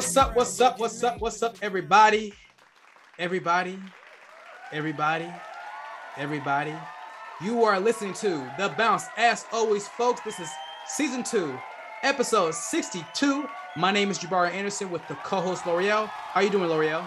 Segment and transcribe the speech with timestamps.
[0.00, 2.32] what's up, what's up, what's up, what's up, everybody?
[3.18, 3.78] Everybody,
[4.72, 5.30] everybody,
[6.16, 6.74] everybody.
[7.42, 9.08] You are listening to The Bounce.
[9.18, 10.48] As always, folks, this is
[10.86, 11.54] season two,
[12.02, 13.46] episode 62.
[13.76, 16.06] My name is Jabari Anderson with the co-host Loreal.
[16.06, 17.06] How you doing, Loreal?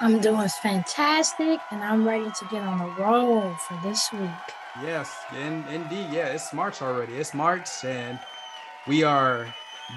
[0.00, 4.30] I'm doing fantastic, and I'm ready to get on a roll for this week.
[4.82, 6.08] Yes, in, indeed.
[6.10, 7.14] Yeah, it's March already.
[7.14, 8.18] It's March, and
[8.88, 9.46] we are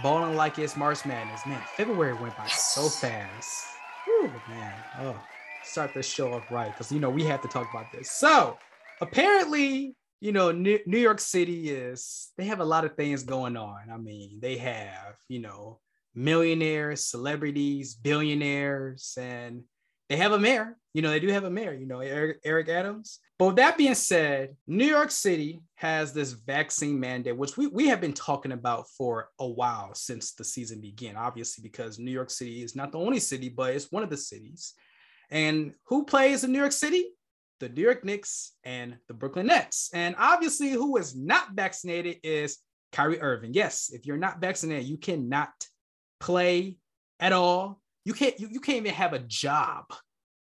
[0.01, 1.45] balling like it's March Madness.
[1.45, 2.73] Man, February went by yes.
[2.73, 3.65] so fast.
[4.05, 4.73] Whew, man.
[4.99, 5.19] Oh,
[5.63, 8.11] start this show off right because you know we have to talk about this.
[8.11, 8.57] So
[9.01, 13.57] apparently, you know, New, New York City is they have a lot of things going
[13.57, 13.89] on.
[13.91, 15.79] I mean, they have you know
[16.13, 19.63] millionaires, celebrities, billionaires, and
[20.09, 20.77] they have a mayor.
[20.93, 23.19] You know, they do have a mayor, you know, Eric, Eric Adams.
[23.37, 27.87] But with that being said, New York City has this vaccine mandate, which we, we
[27.87, 32.29] have been talking about for a while since the season began, obviously, because New York
[32.29, 34.73] City is not the only city, but it's one of the cities.
[35.29, 37.07] And who plays in New York City?
[37.59, 39.89] The New York Knicks and the Brooklyn Nets.
[39.93, 42.57] And obviously, who is not vaccinated is
[42.93, 43.53] Kyrie Irving.
[43.53, 45.51] Yes, if you're not vaccinated, you cannot
[46.19, 46.77] play
[47.19, 49.85] at all you can't you, you can't even have a job.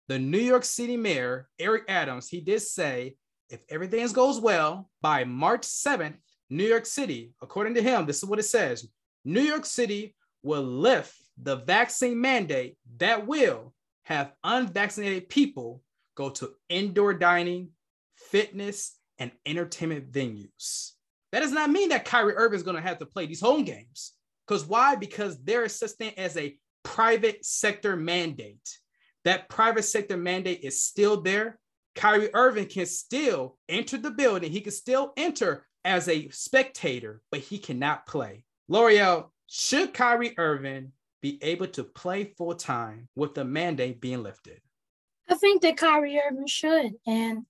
[0.08, 3.16] The New York City mayor, Eric Adams, he did say
[3.50, 6.16] if everything goes well, by March 7th,
[6.50, 8.86] New York City, according to him, this is what it says
[9.24, 13.72] New York City will lift the vaccine mandate that will
[14.04, 15.82] have unvaccinated people
[16.14, 17.70] go to indoor dining,
[18.16, 20.92] fitness, and entertainment venues.
[21.32, 23.64] That does not mean that Kyrie Irving is going to have to play these home
[23.64, 24.12] games.
[24.46, 24.94] Because why?
[24.94, 25.38] Because
[25.68, 28.78] such thing as a private sector mandate.
[29.24, 31.58] That private sector mandate is still there.
[31.94, 34.50] Kyrie Irving can still enter the building.
[34.50, 38.44] He can still enter as a spectator, but he cannot play.
[38.70, 44.60] Loreal, should Kyrie Irving be able to play full time with the mandate being lifted?
[45.28, 46.92] I think that Kyrie Irving should.
[47.06, 47.46] And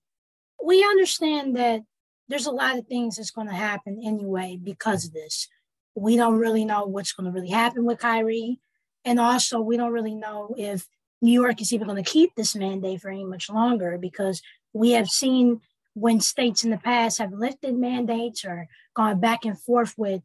[0.63, 1.81] we understand that
[2.27, 5.47] there's a lot of things that's going to happen anyway because of this.
[5.95, 8.59] We don't really know what's going to really happen with Kyrie.
[9.03, 10.87] And also, we don't really know if
[11.25, 14.43] New York is even going to keep this mandate for any much longer because
[14.73, 15.59] we have seen
[15.95, 20.21] when states in the past have lifted mandates or gone back and forth with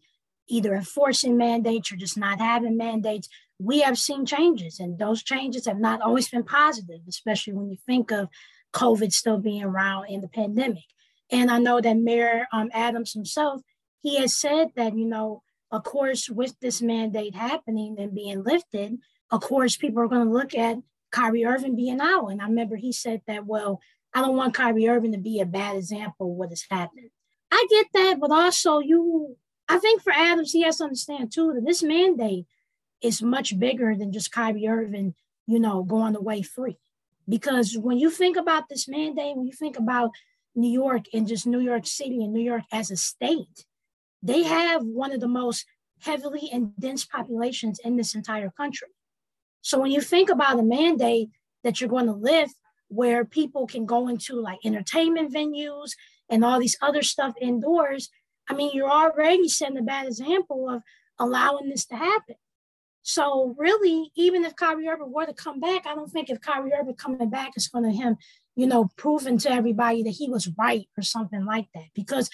[0.47, 3.28] either enforcing mandates or just not having mandates,
[3.59, 4.78] we have seen changes.
[4.78, 8.28] And those changes have not always been positive, especially when you think of
[8.75, 10.84] COVID still being around in the pandemic.
[11.32, 13.62] And I know that Mayor um, Adams himself,
[14.03, 18.99] he has said that, you know, of course, with this mandate happening and being lifted,
[19.31, 20.78] of course, people are going to look at
[21.10, 22.28] Kyrie Irving being out.
[22.28, 23.81] And I remember he said that, well,
[24.15, 27.10] I don't want Kyrie Irving to be a bad example of what has happened.
[27.50, 29.37] I get that, but also you,
[29.69, 32.47] I think for Adams, he has to understand too that this mandate
[33.03, 35.15] is much bigger than just Kyrie Irving,
[35.47, 36.76] you know, going away free.
[37.28, 40.10] Because when you think about this mandate, when you think about
[40.54, 43.66] New York and just New York City and New York as a state,
[44.22, 45.65] they have one of the most
[46.00, 48.88] heavily and dense populations in this entire country.
[49.62, 51.31] So when you think about a mandate
[51.65, 52.54] that you're going to lift
[52.88, 55.93] where people can go into like entertainment venues
[56.28, 58.09] and all these other stuff indoors,
[58.49, 60.82] I mean, you're already setting a bad example of
[61.19, 62.37] allowing this to happen.
[63.03, 66.72] So really, even if Kyrie Irving were to come back, I don't think if Kyrie
[66.72, 68.16] Irving coming back is going to him,
[68.56, 71.87] you know, proving to everybody that he was right or something like that.
[71.94, 72.28] Because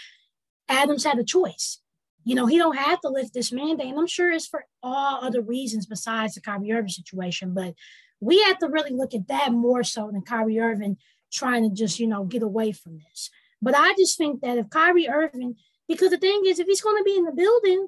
[0.69, 1.81] Adams had a choice.
[2.26, 3.87] You know, he don't have to lift this mandate.
[3.87, 7.54] And I'm sure it's for all other reasons besides the Kyrie Irving situation.
[7.54, 7.75] But
[8.20, 10.97] we have to really look at that more so than Kyrie Irving
[11.32, 13.31] trying to just, you know, get away from this.
[13.62, 15.54] But I just think that if Kyrie Irving,
[15.86, 17.86] because the thing is, if he's going to be in the building,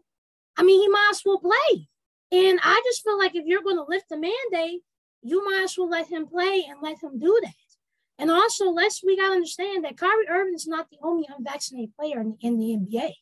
[0.57, 1.89] I mean, he might as well play.
[2.31, 4.83] And I just feel like if you're going to lift the mandate,
[5.23, 7.55] you might as well let him play and let him do that.
[8.21, 11.95] And also, let's we got to understand that Kyrie Irving is not the only unvaccinated
[11.97, 13.13] player in, in the NBA.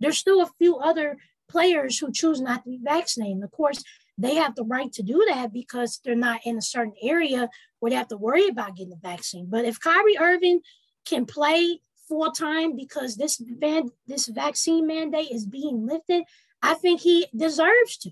[0.00, 1.18] There's still a few other
[1.48, 3.42] players who choose not to be vaccinated.
[3.42, 3.82] Of course,
[4.16, 7.48] they have the right to do that because they're not in a certain area
[7.78, 9.46] where they have to worry about getting the vaccine.
[9.48, 10.60] But if Kyrie Irving
[11.06, 16.24] can play full time because this van, this vaccine mandate is being lifted,
[16.62, 18.10] I think he deserves to.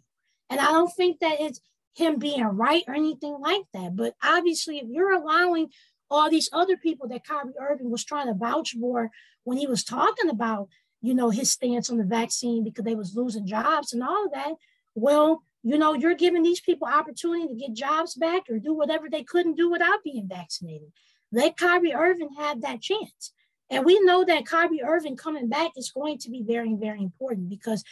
[0.49, 1.61] And I don't think that it's
[1.95, 3.97] him being right or anything like that.
[3.97, 5.71] But obviously, if you're allowing
[6.09, 9.11] all these other people that Kyrie Irving was trying to vouch for
[9.43, 10.69] when he was talking about,
[11.03, 14.33] you know, his stance on the vaccine because they was losing jobs and all of
[14.33, 14.55] that.
[14.95, 19.09] Well, you know, you're giving these people opportunity to get jobs back or do whatever
[19.11, 20.93] they couldn't do without being vaccinated.
[21.33, 23.33] Let Kyrie Irving have that chance.
[23.69, 27.49] And we know that Kyrie Irving coming back is going to be very, very important
[27.49, 27.83] because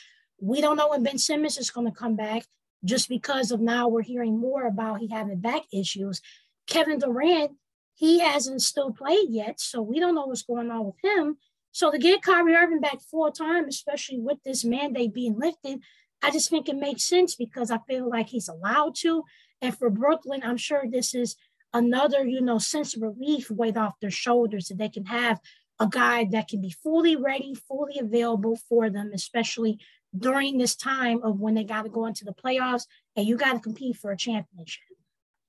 [0.40, 2.44] we don't know when Ben Simmons is going to come back.
[2.84, 6.20] just because of now we're hearing more about he having back issues.
[6.66, 7.52] Kevin Durant,
[7.94, 11.36] he hasn't still played yet, so we don't know what's going on with him.
[11.75, 15.81] So to get Kyrie Irving back full time, especially with this mandate being lifted,
[16.23, 19.25] I just think it makes sense because I feel like he's allowed to.
[19.61, 21.35] And for Brooklyn, I'm sure this is
[21.73, 25.41] another, you know, sense of relief weight off their shoulders that they can have
[25.81, 29.81] a guy that can be fully ready, fully available for them, especially
[30.17, 32.87] during this time of when they got to go into the playoffs
[33.17, 34.85] and you got to compete for a championship.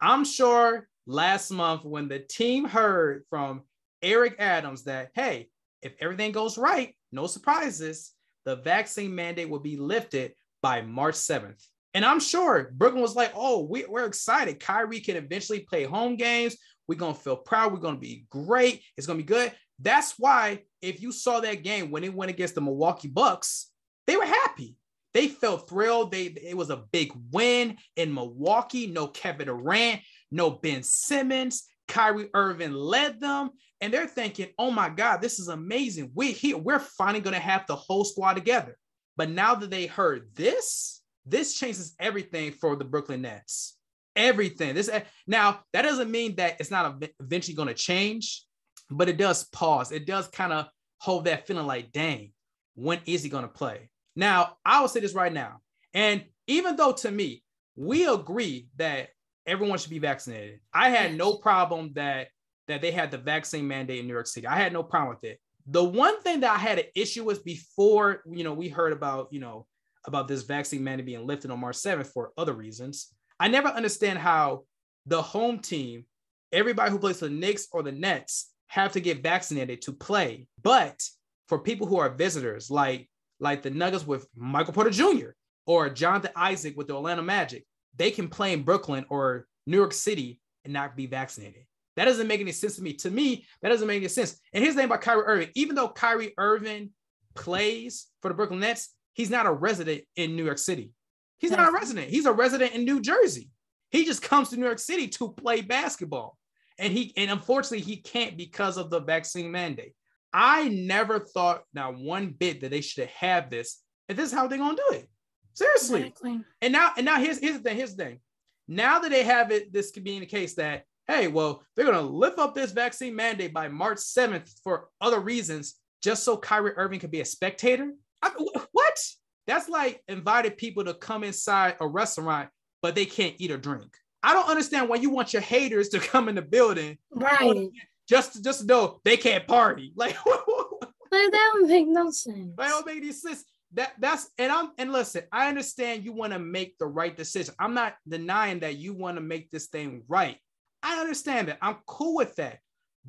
[0.01, 3.61] I'm sure last month when the team heard from
[4.01, 5.49] Eric Adams that, hey,
[5.85, 8.11] if everything goes right, no surprises,
[8.43, 11.63] the vaccine mandate will be lifted by March 7th.
[11.93, 14.59] And I'm sure Brooklyn was like, oh, we, we're excited.
[14.59, 16.57] Kyrie can eventually play home games.
[16.87, 17.71] We're going to feel proud.
[17.71, 18.81] We're going to be great.
[18.97, 19.53] It's going to be good.
[19.79, 23.71] That's why if you saw that game when it went against the Milwaukee Bucks,
[24.07, 24.75] they were happy.
[25.13, 26.11] They felt thrilled.
[26.11, 28.87] They it was a big win in Milwaukee.
[28.87, 31.63] No Kevin Durant, no Ben Simmons.
[31.87, 33.51] Kyrie Irving led them,
[33.81, 36.11] and they're thinking, "Oh my God, this is amazing.
[36.13, 38.77] We're here, we're finally going to have the whole squad together."
[39.17, 43.77] But now that they heard this, this changes everything for the Brooklyn Nets.
[44.15, 44.75] Everything.
[44.75, 48.43] This eh, now that doesn't mean that it's not eventually going to change,
[48.89, 49.91] but it does pause.
[49.91, 50.67] It does kind of
[50.99, 52.31] hold that feeling like, "Dang,
[52.75, 55.59] when is he going to play?" Now, I will say this right now.
[55.93, 57.43] And even though to me,
[57.75, 59.09] we agree that
[59.47, 62.27] everyone should be vaccinated, I had no problem that
[62.67, 64.47] that they had the vaccine mandate in New York City.
[64.47, 65.39] I had no problem with it.
[65.67, 69.27] The one thing that I had an issue with before, you know, we heard about,
[69.31, 69.67] you know,
[70.05, 73.13] about this vaccine mandate being lifted on March 7th for other reasons.
[73.39, 74.63] I never understand how
[75.05, 76.05] the home team,
[76.51, 80.47] everybody who plays for the Knicks or the Nets, have to get vaccinated to play.
[80.61, 81.01] But
[81.47, 83.09] for people who are visitors, like
[83.39, 85.29] like the Nuggets with Michael Porter Jr.
[85.65, 87.65] or Jonathan Isaac with the Orlando Magic,
[87.97, 91.65] they can play in Brooklyn or New York City and not be vaccinated.
[91.95, 92.93] That doesn't make any sense to me.
[92.93, 94.39] To me, that doesn't make any sense.
[94.53, 95.49] And here's the thing about Kyrie Irving.
[95.55, 96.91] Even though Kyrie Irving
[97.35, 100.91] plays for the Brooklyn Nets, he's not a resident in New York City.
[101.37, 102.09] He's not a resident.
[102.09, 103.49] He's a resident in New Jersey.
[103.91, 106.37] He just comes to New York City to play basketball.
[106.77, 109.93] And he and unfortunately he can't because of the vaccine mandate.
[110.33, 113.81] I never thought now one bit that they should have this.
[114.09, 115.09] And this is how they're gonna do it.
[115.55, 116.01] Seriously.
[116.01, 116.41] Exactly.
[116.61, 117.77] And now, and now here's here's the thing.
[117.77, 118.19] Here's the thing.
[118.67, 121.85] Now that they have it, this could be in the case that hey, well, they're
[121.85, 126.73] gonna lift up this vaccine mandate by March 7th for other reasons, just so Kyrie
[126.75, 127.91] Irving could be a spectator.
[128.21, 128.29] I,
[128.71, 128.99] what?
[129.47, 132.49] That's like invited people to come inside a restaurant,
[132.81, 133.95] but they can't eat or drink.
[134.23, 137.69] I don't understand why you want your haters to come in the building, right?
[138.07, 139.93] just just to know they can't party.
[139.95, 142.55] Like, like that don't make no sense.
[142.57, 143.43] That don't make any sense.
[143.75, 147.53] That that's and I'm and listen, I understand you want to make the right decision.
[147.59, 150.37] I'm not denying that you want to make this thing right.
[150.81, 151.59] I understand that.
[151.61, 152.59] I'm cool with that.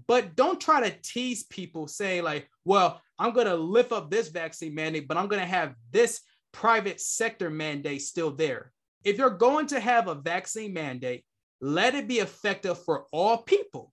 [0.07, 4.75] But don't try to tease people saying, like, well, I'm gonna lift up this vaccine
[4.75, 6.21] mandate, but I'm gonna have this
[6.53, 8.73] private sector mandate still there.
[9.05, 11.25] If you're going to have a vaccine mandate,
[11.61, 13.93] let it be effective for all people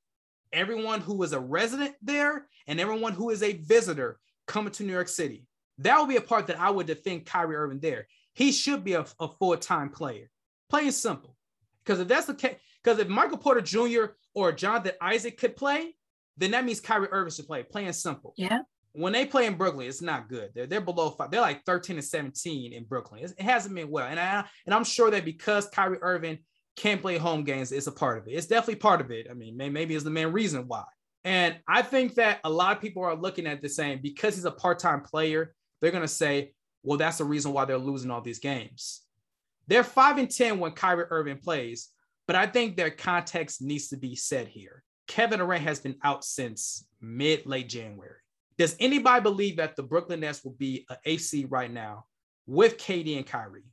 [0.54, 4.94] everyone who is a resident there and everyone who is a visitor coming to New
[4.94, 5.46] York City.
[5.80, 8.08] That would be a part that I would defend Kyrie Irving there.
[8.34, 10.30] He should be a, a full time player.
[10.70, 11.36] Plain simple.
[11.84, 14.13] Because if that's the case, because if Michael Porter Jr.
[14.34, 15.96] or Jonathan Isaac could play,
[16.38, 17.63] then that means Kyrie Irving should play.
[17.63, 18.34] Plain simple.
[18.38, 18.60] Yeah.
[18.94, 20.51] When they play in Brooklyn, it's not good.
[20.53, 21.32] They're, they're below five.
[21.32, 23.22] They're like 13 and 17 in Brooklyn.
[23.24, 24.08] It's, it hasn't been well.
[24.08, 26.39] And I and I'm sure that because Kyrie Irving
[26.75, 28.32] can't play home games is a part of it.
[28.32, 29.27] It's definitely part of it.
[29.30, 30.84] I mean, maybe it's the main reason why.
[31.24, 34.46] And I think that a lot of people are looking at the same because he's
[34.46, 35.53] a part-time player,
[35.84, 39.02] they're gonna say, well, that's the reason why they're losing all these games.
[39.68, 41.90] They're five and 10 when Kyrie Irving plays,
[42.25, 44.82] but I think their context needs to be said here.
[45.08, 48.16] Kevin Durant has been out since mid late January.
[48.58, 52.06] Does anybody believe that the Brooklyn Nets will be an AC right now
[52.48, 53.66] with KD and Kyrie?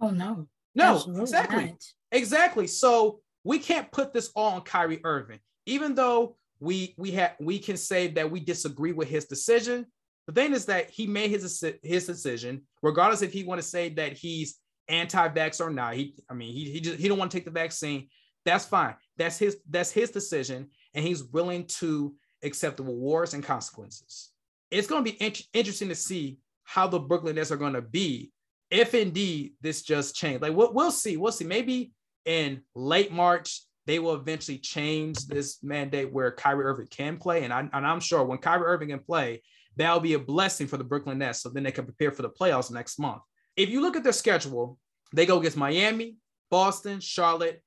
[0.00, 0.46] Oh no.
[0.76, 1.64] No, Absolutely exactly.
[1.64, 1.84] Not.
[2.12, 2.66] Exactly.
[2.68, 7.58] So we can't put this all on Kyrie Irving, even though we we have we
[7.58, 9.86] can say that we disagree with his decision.
[10.30, 13.88] The thing is that he made his his decision, regardless if he want to say
[13.94, 14.58] that he's
[14.88, 15.94] anti-vax or not.
[15.94, 18.06] He, I mean, he he just he don't want to take the vaccine.
[18.44, 18.94] That's fine.
[19.16, 24.30] That's his that's his decision, and he's willing to accept the rewards and consequences.
[24.70, 27.82] It's going to be in- interesting to see how the Brooklyn Nets are going to
[27.82, 28.30] be
[28.70, 30.42] if indeed this just changed.
[30.42, 31.16] Like we'll, we'll see.
[31.16, 31.44] We'll see.
[31.44, 31.90] Maybe
[32.24, 37.42] in late March, they will eventually change this mandate where Kyrie Irving can play.
[37.42, 39.42] And, I, and I'm sure when Kyrie Irving can play,
[39.76, 41.42] that'll be a blessing for the Brooklyn Nets.
[41.42, 43.22] So then they can prepare for the playoffs next month.
[43.56, 44.78] If you look at their schedule,
[45.12, 46.16] They go against Miami,
[46.50, 47.60] Boston, Charlotte,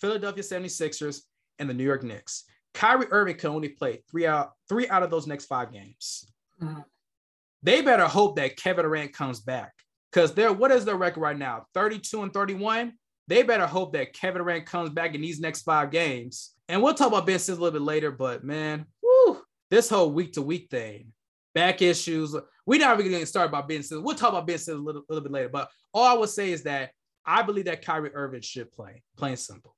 [0.00, 1.22] Philadelphia 76ers,
[1.58, 2.44] and the New York Knicks.
[2.74, 6.30] Kyrie Irving can only play three out three out of those next five games.
[6.62, 6.80] Mm-hmm.
[7.62, 9.72] They better hope that Kevin Durant comes back
[10.12, 11.66] because they're what is their record right now?
[11.74, 12.92] 32 and 31.
[13.28, 16.52] They better hope that Kevin Durant comes back in these next five games.
[16.68, 20.12] And we'll talk about Ben Simmons a little bit later, but man, whoo, this whole
[20.12, 21.12] week to week thing,
[21.56, 22.36] back issues.
[22.66, 24.04] We're not even going to start about Ben Simmons.
[24.04, 25.48] We'll talk about Ben Simmons a little, little bit later.
[25.48, 26.90] But all I would say is that
[27.24, 29.74] I believe that Kyrie Irving should play, plain simple.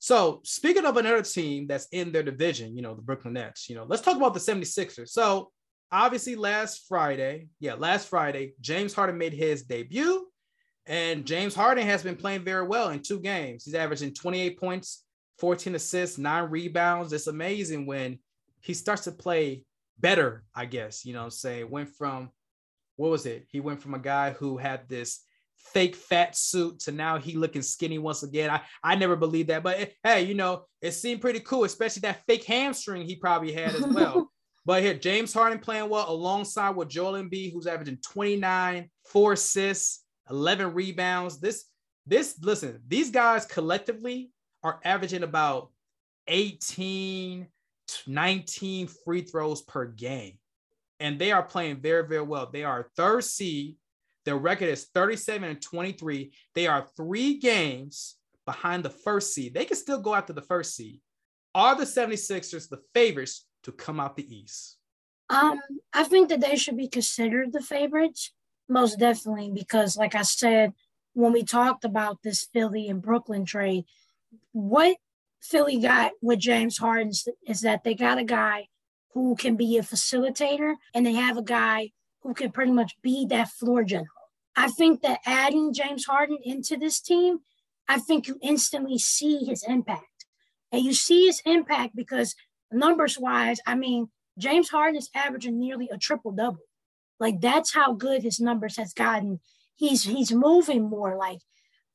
[0.00, 3.76] So speaking of another team that's in their division, you know, the Brooklyn Nets, you
[3.76, 5.10] know, let's talk about the 76ers.
[5.10, 5.52] So
[5.92, 10.26] obviously last Friday, yeah, last Friday, James Harden made his debut.
[10.86, 13.64] And James Harden has been playing very well in two games.
[13.64, 15.04] He's averaging 28 points,
[15.38, 17.12] 14 assists, nine rebounds.
[17.12, 18.18] It's amazing when
[18.62, 19.64] he starts to play
[20.00, 21.04] better, I guess.
[21.04, 21.70] You know I'm saying?
[21.70, 22.30] Went from
[22.96, 23.46] what was it?
[23.50, 25.20] He went from a guy who had this
[25.72, 28.50] fake fat suit to now he looking skinny once again.
[28.50, 32.00] I, I never believed that, but it, hey, you know, it seemed pretty cool, especially
[32.00, 34.30] that fake hamstring he probably had as well.
[34.66, 40.04] but here, James Harden playing well alongside with Joel Embiid, who's averaging 29, four assists,
[40.28, 41.40] 11 rebounds.
[41.40, 41.64] This,
[42.06, 44.30] this, listen, these guys collectively
[44.62, 45.70] are averaging about
[46.26, 47.46] 18,
[48.06, 50.38] 19 free throws per game.
[50.98, 52.50] And they are playing very, very well.
[52.52, 53.76] They are third seed
[54.24, 56.32] their record is 37 and 23.
[56.54, 58.16] They are three games
[58.46, 59.54] behind the first seed.
[59.54, 61.00] They can still go after the first seed.
[61.54, 64.76] Are the 76ers the favorites to come out the East?
[65.30, 65.60] Um,
[65.92, 68.32] I think that they should be considered the favorites,
[68.68, 70.72] most definitely, because like I said,
[71.14, 73.84] when we talked about this Philly and Brooklyn trade,
[74.52, 74.96] what
[75.40, 77.12] Philly got with James Harden
[77.46, 78.68] is that they got a guy
[79.14, 81.90] who can be a facilitator and they have a guy
[82.22, 84.08] who can pretty much be that floor general.
[84.56, 87.40] I think that adding James Harden into this team,
[87.88, 90.26] I think you instantly see his impact.
[90.70, 92.34] And you see his impact because
[92.70, 96.60] numbers wise, I mean, James Harden is averaging nearly a triple double.
[97.18, 99.40] Like that's how good his numbers has gotten.
[99.76, 101.16] He's he's moving more.
[101.16, 101.40] Like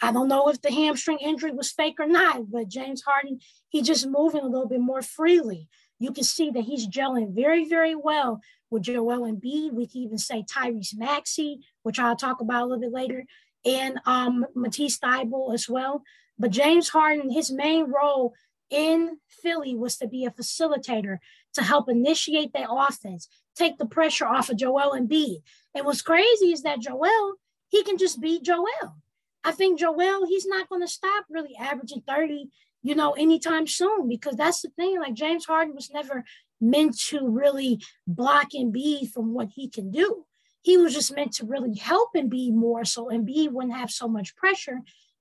[0.02, 3.82] I don't know if the hamstring injury was fake or not, but James Harden, he
[3.82, 5.70] just moving a little bit more freely.
[6.00, 9.72] You can see that he's gelling very, very well with Joel Embiid.
[9.72, 13.26] We can even say Tyrese Maxey, which I'll talk about a little bit later,
[13.64, 16.04] and um, Matisse Thybulle as well.
[16.38, 18.34] But James Harden, his main role
[18.70, 21.20] in Philly was to be a facilitator
[21.54, 25.38] to help initiate their offense, take the pressure off of Joel Embiid.
[25.74, 27.36] And what's crazy is that Joel,
[27.70, 28.98] he can just beat Joel.
[29.46, 32.50] I think Joel, he's not going to stop really averaging 30,
[32.82, 35.00] you know, anytime soon because that's the thing.
[35.00, 36.24] Like James Harden was never
[36.60, 40.26] meant to really block Embiid from what he can do.
[40.64, 44.36] He was just meant to really help Embiid more so Embiid wouldn't have so much
[44.36, 44.80] pressure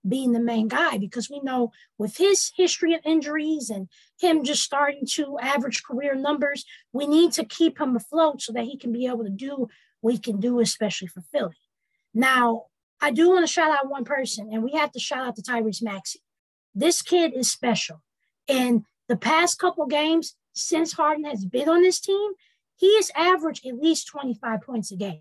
[0.09, 3.89] being the main guy because we know with his history of injuries and
[4.19, 6.65] him just starting to average career numbers,
[6.95, 9.69] we need to keep him afloat so that he can be able to do
[10.01, 11.57] what he can do, especially for Philly.
[12.15, 12.67] Now,
[13.05, 15.43] I do want to shout out one person, and we have to shout out to
[15.43, 16.21] Tyrese Maxey.
[16.75, 18.01] This kid is special.
[18.49, 22.33] And the past couple games, since Harden has been on this team,
[22.77, 25.21] he has averaged at least 25 points a game.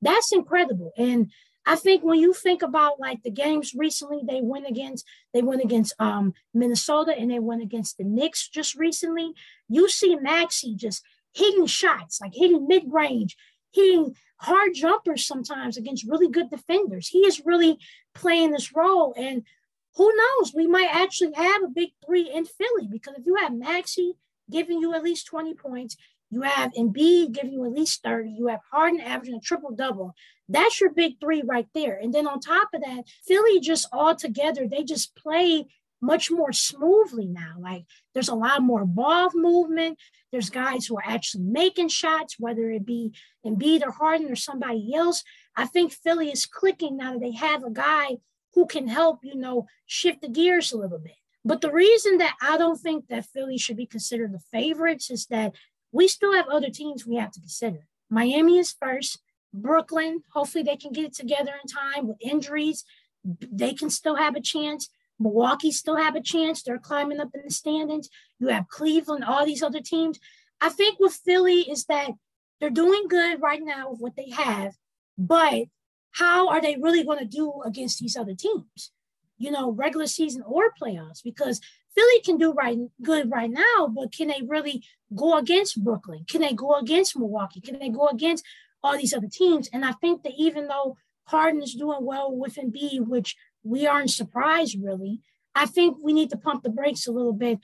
[0.00, 0.92] That's incredible.
[0.96, 1.32] And
[1.66, 5.04] I think when you think about like the games recently, they went against
[5.34, 9.32] they went against um, Minnesota and they went against the Knicks just recently.
[9.68, 11.02] You see Maxey just
[11.34, 13.36] hitting shots, like hitting mid range,
[13.72, 17.08] hitting hard jumpers sometimes against really good defenders.
[17.08, 17.78] He is really
[18.14, 19.42] playing this role, and
[19.96, 23.54] who knows, we might actually have a big three in Philly because if you have
[23.54, 24.14] Maxey,
[24.50, 25.96] giving you at least 20 points.
[26.30, 28.30] You have Embiid giving you at least 30.
[28.30, 30.14] You have Harden averaging a triple double.
[30.48, 31.98] That's your big three right there.
[32.00, 35.66] And then on top of that, Philly just all together, they just play
[36.06, 37.56] much more smoothly now.
[37.58, 37.84] Like
[38.14, 39.98] there's a lot more ball movement.
[40.30, 43.12] There's guys who are actually making shots, whether it be
[43.44, 45.24] Embiid or Harden or somebody else.
[45.56, 48.18] I think Philly is clicking now that they have a guy
[48.54, 51.16] who can help, you know, shift the gears a little bit.
[51.44, 55.26] But the reason that I don't think that Philly should be considered the favorites is
[55.26, 55.54] that
[55.92, 57.86] we still have other teams we have to consider.
[58.10, 59.20] Miami is first.
[59.52, 62.84] Brooklyn, hopefully they can get it together in time with injuries.
[63.24, 64.88] They can still have a chance.
[65.18, 66.62] Milwaukee still have a chance.
[66.62, 68.08] They're climbing up in the standings.
[68.38, 70.18] You have Cleveland, all these other teams.
[70.60, 72.10] I think with Philly is that
[72.60, 74.74] they're doing good right now with what they have,
[75.18, 75.64] but
[76.12, 78.92] how are they really going to do against these other teams?
[79.38, 81.60] you know, regular season or playoffs because
[81.94, 84.82] Philly can do right good right now, but can they really
[85.14, 86.24] go against Brooklyn?
[86.28, 87.60] Can they go against Milwaukee?
[87.60, 88.44] Can they go against
[88.82, 89.68] all these other teams?
[89.72, 94.10] And I think that even though Harden is doing well with Embiid, which we aren't
[94.10, 95.20] surprised really.
[95.54, 97.58] I think we need to pump the brakes a little bit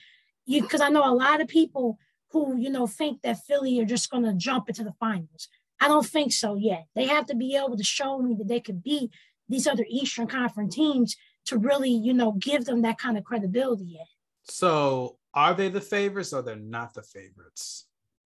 [0.47, 1.97] because I know a lot of people
[2.31, 5.47] who, you know, think that Philly are just going to jump into the finals.
[5.79, 6.85] I don't think so yet.
[6.95, 9.11] They have to be able to show me that they could beat
[9.47, 13.85] these other Eastern Conference teams to really, you know, give them that kind of credibility
[13.85, 14.07] yet.
[14.43, 17.85] So are they the favorites or they're not the favorites?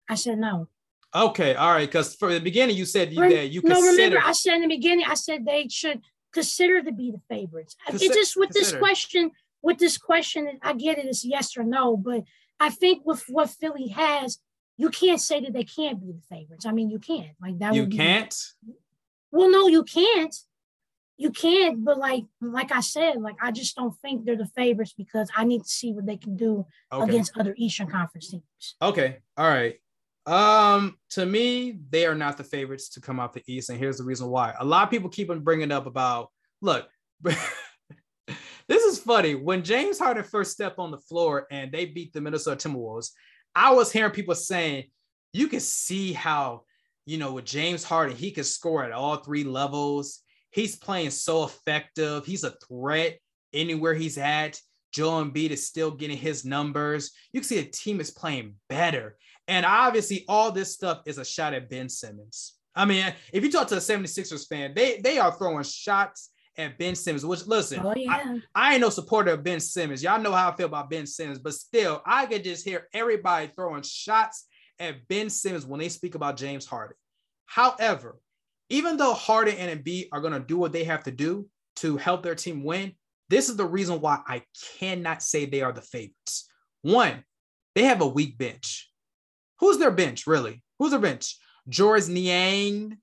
[0.08, 0.68] I said no.
[1.14, 1.88] Okay, all right.
[1.88, 3.76] Because for the beginning, you said you that you no.
[3.76, 6.00] Consider- remember, I said in the beginning, I said they should
[6.34, 7.76] consider to be the favorites.
[7.88, 8.72] Consi- it just with consider.
[8.72, 9.30] this question,
[9.62, 11.06] with this question, I get it.
[11.06, 12.24] It's yes or no, but
[12.60, 14.38] I think with what Philly has,
[14.76, 16.66] you can't say that they can't be the favorites.
[16.66, 17.30] I mean, you can't.
[17.40, 17.74] Like that.
[17.74, 18.34] You can't.
[19.30, 20.34] well, no, you can't.
[21.16, 21.84] You can't.
[21.84, 25.44] But like, like I said, like I just don't think they're the favorites because I
[25.44, 27.08] need to see what they can do okay.
[27.08, 28.74] against other Eastern Conference teams.
[28.82, 29.18] Okay.
[29.36, 29.76] All right.
[30.26, 33.98] Um, to me, they are not the favorites to come out the East, and here's
[33.98, 34.54] the reason why.
[34.58, 36.28] A lot of people keep on bringing up about
[36.62, 36.88] look.
[37.22, 39.34] this is funny.
[39.34, 43.10] When James Harden first stepped on the floor and they beat the Minnesota Timberwolves,
[43.54, 44.84] I was hearing people saying
[45.32, 46.62] you can see how,
[47.06, 50.20] you know, with James Harden, he can score at all three levels.
[50.50, 52.24] He's playing so effective.
[52.24, 53.18] He's a threat
[53.52, 54.58] anywhere he's at.
[54.92, 57.10] Joel Embiid is still getting his numbers.
[57.32, 59.16] You can see the team is playing better.
[59.46, 62.54] And obviously, all this stuff is a shot at Ben Simmons.
[62.74, 66.78] I mean, if you talk to a 76ers fan, they, they are throwing shots at
[66.78, 68.12] Ben Simmons, which listen, oh, yeah.
[68.12, 70.02] I, I, ain't no supporter of Ben Simmons.
[70.02, 73.48] Y'all know how I feel about Ben Simmons, but still, I could just hear everybody
[73.48, 74.46] throwing shots
[74.78, 76.96] at Ben Simmons when they speak about James Harden.
[77.46, 78.18] However,
[78.70, 81.46] even though Harden and Embiid are going to do what they have to do
[81.76, 82.92] to help their team win,
[83.28, 84.42] this is the reason why I
[84.78, 86.48] cannot say they are the favorites.
[86.82, 87.24] One,
[87.74, 88.90] they have a weak bench.
[89.64, 90.62] Who's their bench, really?
[90.78, 91.38] Who's their bench?
[91.70, 92.98] George Niang,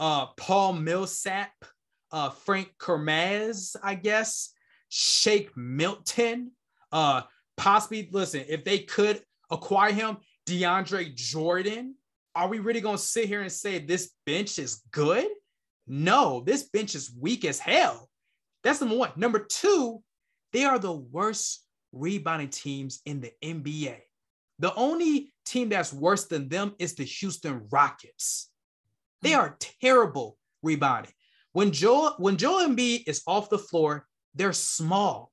[0.00, 1.52] uh, Paul Millsap,
[2.10, 4.52] uh, Furkan Korkmaz, I guess,
[4.88, 6.50] Shake Milton,
[6.90, 7.22] uh,
[7.56, 10.16] possibly, listen, if they could acquire him,
[10.48, 11.94] DeAndre Jordan,
[12.34, 15.28] are we really going to sit here and say this bench is good?
[15.86, 18.10] No, this bench is weak as hell.
[18.64, 19.12] That's number one.
[19.14, 20.02] Number two,
[20.52, 23.94] they are the worst rebounding teams in the NBA.
[24.58, 28.50] The only team that's worse than them is the Houston Rockets.
[29.22, 29.40] They hmm.
[29.40, 31.12] are terrible rebounding.
[31.52, 35.32] When Joel when Joel Embiid is off the floor, they're small.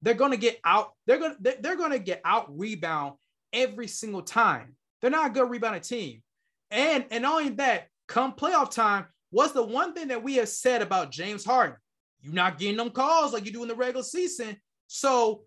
[0.00, 0.92] They're going to get out.
[1.06, 3.14] They're going to they're going to get out rebound
[3.52, 4.76] every single time.
[5.00, 6.22] They're not a good rebounding team.
[6.70, 10.82] And and only that, come playoff time, what's the one thing that we have said
[10.82, 11.76] about James Harden?
[12.20, 14.56] You're not getting them calls like you do in the regular season.
[14.86, 15.42] So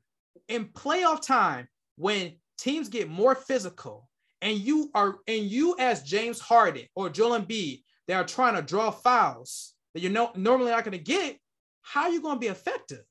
[0.47, 4.07] in playoff time, when teams get more physical,
[4.41, 8.61] and you are and you as James Harden or Joel Embiid, they are trying to
[8.61, 11.37] draw fouls that you're no, normally not going to get,
[11.81, 13.03] how are you going to be effective?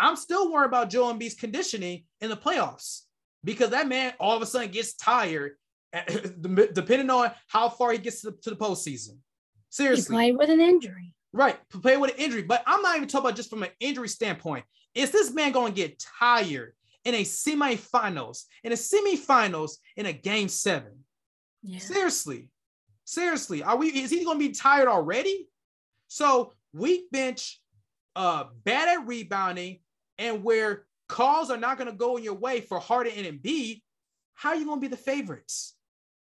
[0.00, 3.02] I'm still worried about Joel Embiid's conditioning in the playoffs
[3.44, 5.52] because that man all of a sudden gets tired,
[6.72, 9.18] depending on how far he gets to the, to the postseason.
[9.70, 11.14] Seriously, he played with an injury.
[11.32, 14.08] Right, play with an injury, but I'm not even talking about just from an injury
[14.08, 14.64] standpoint.
[14.94, 16.72] Is this man going to get tired
[17.04, 21.04] in a semifinals, in a semifinals, in a game seven?
[21.62, 21.78] Yeah.
[21.78, 22.48] Seriously,
[23.04, 23.88] seriously, are we?
[23.88, 25.48] Is he going to be tired already?
[26.08, 27.60] So weak bench,
[28.16, 29.80] uh, bad at rebounding,
[30.18, 33.82] and where calls are not going to go in your way for Harden and Embiid,
[34.34, 35.74] how are you going to be the favorites?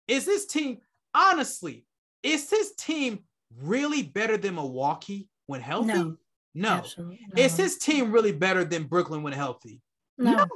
[0.08, 0.78] Is this team
[1.14, 1.84] honestly?
[2.22, 3.20] Is this team
[3.56, 5.92] really better than Milwaukee when healthy?
[5.92, 6.16] No.
[6.54, 6.82] No.
[6.96, 7.14] no.
[7.36, 9.82] Is his team really better than Brooklyn when healthy?
[10.18, 10.32] No.
[10.32, 10.46] No.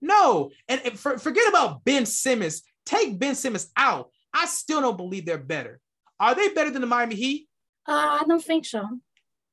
[0.00, 0.50] no.
[0.68, 2.62] And, and for, forget about Ben Simmons.
[2.84, 4.10] Take Ben Simmons out.
[4.34, 5.80] I still don't believe they're better.
[6.18, 7.48] Are they better than the Miami Heat?
[7.86, 8.88] Uh, I don't think so.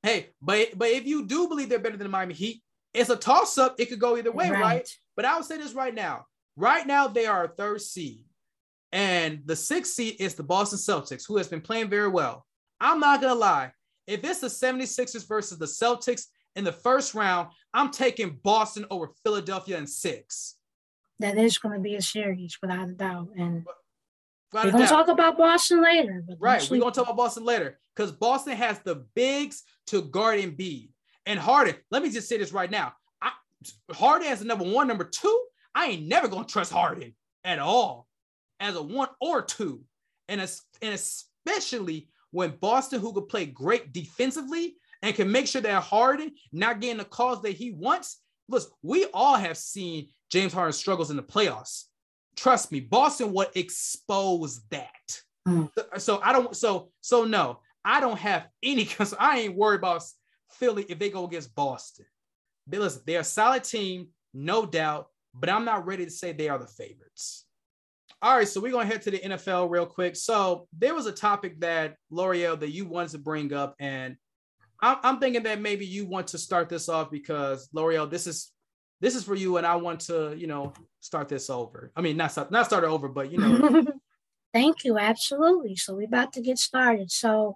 [0.03, 2.61] Hey, but but if you do believe they're better than the Miami Heat,
[2.93, 3.75] it's a toss up.
[3.79, 4.61] It could go either way, right.
[4.61, 4.89] right?
[5.15, 6.25] But I will say this right now.
[6.55, 8.25] Right now, they are a third seed.
[8.91, 12.45] And the sixth seed is the Boston Celtics, who has been playing very well.
[12.79, 13.71] I'm not going to lie.
[14.07, 19.09] If it's the 76ers versus the Celtics in the first round, I'm taking Boston over
[19.23, 20.55] Philadelphia in six.
[21.19, 23.29] That is going to be a series without a doubt.
[23.37, 23.65] And
[24.53, 26.23] we're going to talk about Boston later.
[26.39, 26.67] right.
[26.71, 30.89] We're going to talk about Boston later because Boston has the bigs to guard Embiid.
[31.25, 32.93] And Harden, let me just say this right now.
[33.21, 33.31] I,
[33.91, 35.43] Harden as a number one, number two,
[35.75, 38.07] I ain't never going to trust Harden at all
[38.59, 39.83] as a one or two.
[40.27, 40.41] And,
[40.81, 46.31] and especially when Boston, who could play great defensively and can make sure that Harden
[46.51, 48.21] not getting the calls that he wants.
[48.47, 51.85] Listen, we all have seen James Harden struggles in the playoffs.
[52.35, 55.21] Trust me, Boston would expose that.
[55.47, 55.69] Mm.
[55.97, 56.55] So I don't.
[56.55, 58.85] So so no, I don't have any.
[58.97, 60.03] Cause I ain't worried about
[60.51, 62.05] Philly if they go against Boston.
[62.67, 66.49] They, listen, they're a solid team, no doubt, but I'm not ready to say they
[66.49, 67.45] are the favorites.
[68.21, 70.15] All right, so we're gonna head to the NFL real quick.
[70.15, 74.17] So there was a topic that Loreal that you wanted to bring up, and
[74.81, 78.51] I'm, thinking that maybe you want to start this off because Loreal, this is
[79.01, 81.91] this is for you, and I want to, you know, start this over.
[81.95, 83.85] I mean, not start, not start over, but you know.
[84.53, 84.97] Thank you.
[84.97, 85.75] Absolutely.
[85.75, 87.11] So we're about to get started.
[87.11, 87.55] So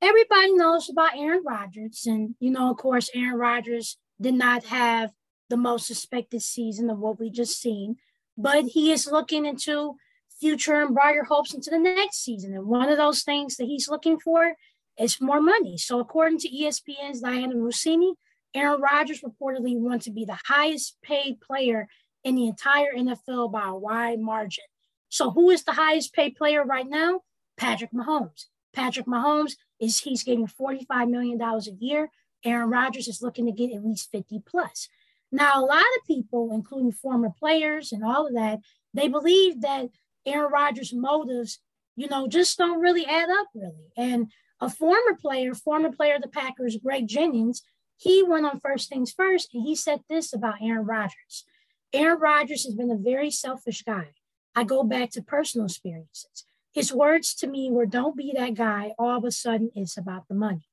[0.00, 5.10] everybody knows about Aaron Rodgers, and you know, of course, Aaron Rodgers did not have
[5.48, 7.96] the most suspected season of what we just seen,
[8.38, 9.96] but he is looking into
[10.40, 12.54] future and brighter hopes into the next season.
[12.54, 14.54] And one of those things that he's looking for
[14.98, 15.76] is more money.
[15.78, 18.14] So according to ESPN's Dianna Russini,
[18.54, 21.88] Aaron Rodgers reportedly wants to be the highest paid player
[22.24, 24.64] in the entire NFL by a wide margin.
[25.08, 27.20] So who is the highest paid player right now?
[27.56, 28.46] Patrick Mahomes.
[28.72, 32.10] Patrick Mahomes is he's getting $45 million a year.
[32.44, 34.88] Aaron Rodgers is looking to get at least 50 plus.
[35.30, 38.60] Now, a lot of people, including former players and all of that,
[38.94, 39.88] they believe that
[40.26, 41.58] Aaron Rodgers' motives,
[41.96, 43.92] you know, just don't really add up really.
[43.96, 44.30] And
[44.62, 47.62] a former player, former player of the Packers, Greg Jennings,
[47.96, 51.44] he went on First Things First and he said this about Aaron Rodgers.
[51.92, 54.12] Aaron Rodgers has been a very selfish guy.
[54.54, 56.46] I go back to personal experiences.
[56.72, 58.92] His words to me were, Don't be that guy.
[58.98, 60.68] All of a sudden, it's about the money.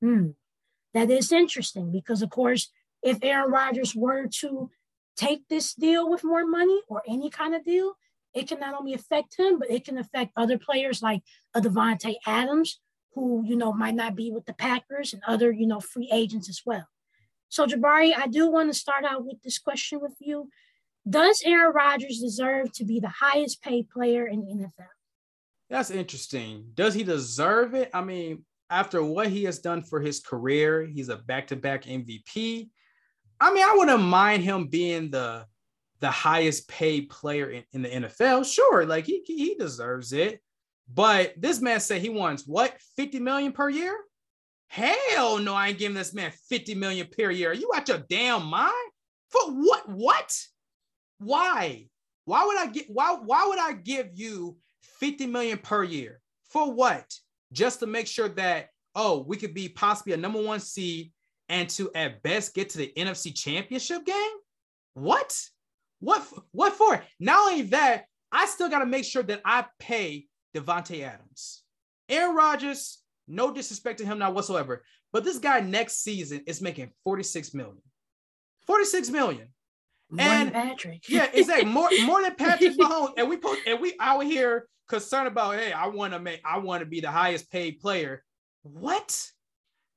[0.00, 0.30] Hmm.
[0.92, 2.70] That is interesting because, of course,
[3.02, 4.70] if Aaron Rodgers were to
[5.16, 7.94] take this deal with more money or any kind of deal,
[8.34, 11.22] it can not only affect him, but it can affect other players like
[11.54, 12.80] a Davante Adams,
[13.14, 16.48] who, you know, might not be with the Packers and other, you know, free agents
[16.48, 16.86] as well.
[17.48, 20.48] So, Jabari, I do want to start out with this question with you.
[21.08, 24.86] Does Aaron Rodgers deserve to be the highest paid player in the NFL?
[25.68, 26.66] That's interesting.
[26.74, 27.90] Does he deserve it?
[27.94, 32.68] I mean, after what he has done for his career, he's a back-to-back MVP.
[33.40, 35.46] I mean, I wouldn't mind him being the
[36.00, 38.50] the highest paid player in, in the NFL.
[38.50, 40.40] Sure, like he he deserves it.
[40.92, 43.96] But this man said he wants what 50 million per year?
[44.68, 47.50] Hell no, I ain't giving this man 50 million per year.
[47.50, 48.72] Are you out your damn mind?
[49.30, 49.88] For what?
[49.88, 50.38] What?
[51.18, 51.86] Why?
[52.24, 54.56] Why would I get why why would I give you
[55.00, 56.20] 50 million per year?
[56.50, 57.12] For what?
[57.52, 61.12] Just to make sure that oh, we could be possibly a number one seed
[61.48, 64.32] and to at best get to the NFC championship game?
[64.94, 65.40] What?
[66.00, 67.02] What what for?
[67.18, 71.62] Not only that, I still got to make sure that I pay Davante Adams.
[72.08, 74.82] Aaron Rodgers, no disrespect to him now whatsoever,
[75.12, 77.82] but this guy next season is making 46 million.
[78.66, 79.48] 46 million.
[80.10, 81.08] More and Patrick.
[81.08, 81.70] yeah, exactly.
[81.70, 83.12] More more than Patrick Mahomes.
[83.16, 86.58] And we put and we out here concerned about, hey, I want to make I
[86.58, 88.24] want to be the highest paid player.
[88.62, 89.24] What?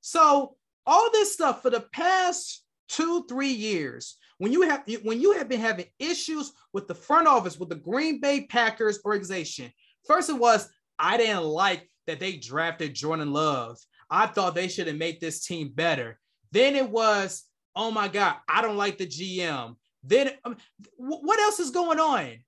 [0.01, 5.33] So all this stuff for the past two, three years, when you have when you
[5.33, 9.71] have been having issues with the front office with the Green Bay Packers organization,
[10.05, 13.77] first it was I didn't like that they drafted Jordan Love.
[14.09, 16.19] I thought they should have made this team better.
[16.51, 17.43] Then it was,
[17.75, 19.75] oh my God, I don't like the GM.
[20.03, 20.57] Then um,
[20.97, 22.39] what else is going on?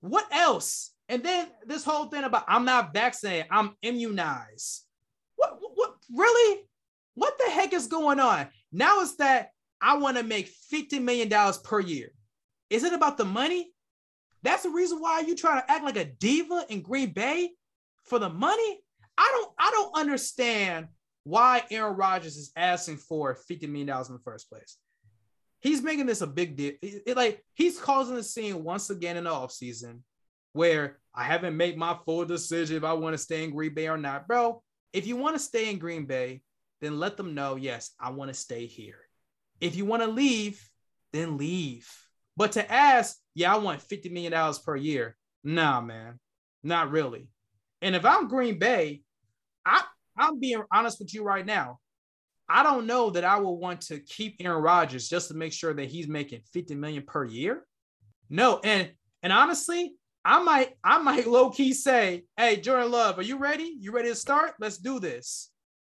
[0.00, 0.92] What else?
[1.08, 4.84] And then this whole thing about I'm not vaccinated, I'm immunized.
[5.36, 6.64] What, what, what really?
[7.14, 8.48] What the heck is going on?
[8.70, 11.32] Now it's that I want to make $50 million
[11.64, 12.10] per year.
[12.70, 13.72] Is it about the money?
[14.48, 17.50] That's the reason why you trying to act like a diva in Green Bay
[18.04, 18.80] for the money?
[19.18, 20.88] I don't I don't understand
[21.24, 24.78] why Aaron Rodgers is asking for $50 million in the first place.
[25.60, 26.72] He's making this a big deal.
[26.80, 29.98] It, like he's causing the scene once again in the offseason
[30.54, 33.88] where I haven't made my full decision if I want to stay in Green Bay
[33.88, 34.26] or not.
[34.26, 34.62] Bro,
[34.94, 36.40] if you want to stay in Green Bay,
[36.80, 39.00] then let them know, yes, I want to stay here.
[39.60, 40.66] If you want to leave,
[41.12, 41.86] then leave.
[42.38, 45.16] But to ask, yeah, I want $50 million per year.
[45.42, 46.20] Nah, man,
[46.62, 47.26] not really.
[47.82, 49.02] And if I'm Green Bay,
[49.66, 49.82] I,
[50.16, 51.80] I'm being honest with you right now.
[52.48, 55.74] I don't know that I will want to keep Aaron Rodgers just to make sure
[55.74, 57.66] that he's making 50 million per year.
[58.30, 58.92] No, and
[59.24, 63.76] and honestly, I might I might low key say, "Hey, Jordan Love, are you ready?
[63.80, 64.54] You ready to start?
[64.60, 65.50] Let's do this."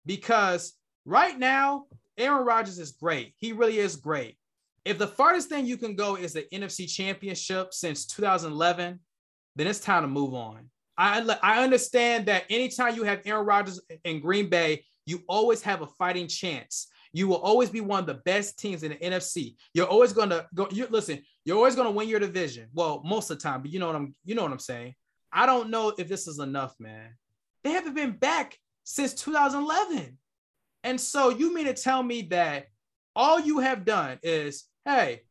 [0.06, 0.74] Because
[1.06, 1.86] right now,
[2.18, 3.34] Aaron Rodgers is great.
[3.38, 4.38] He really is great.
[4.86, 9.00] If the farthest thing you can go is the NFC Championship since 2011,
[9.56, 10.70] then it's time to move on.
[10.98, 15.82] I I understand that anytime you have Aaron Rodgers in Green Bay, you always have
[15.82, 16.88] a fighting chance.
[17.14, 19.56] You will always be one of the best teams in the NFC.
[19.74, 20.68] You're always going to go.
[20.72, 21.22] You listen.
[21.46, 22.68] You're always going to win your division.
[22.74, 24.16] Well, most of the time, but you know what I'm.
[24.26, 24.96] You know what I'm saying.
[25.32, 27.16] I don't know if this is enough, man.
[27.64, 30.18] They haven't been back since 2011.
[30.84, 32.68] And so you mean to tell me that
[33.16, 35.22] all you have done is, hey,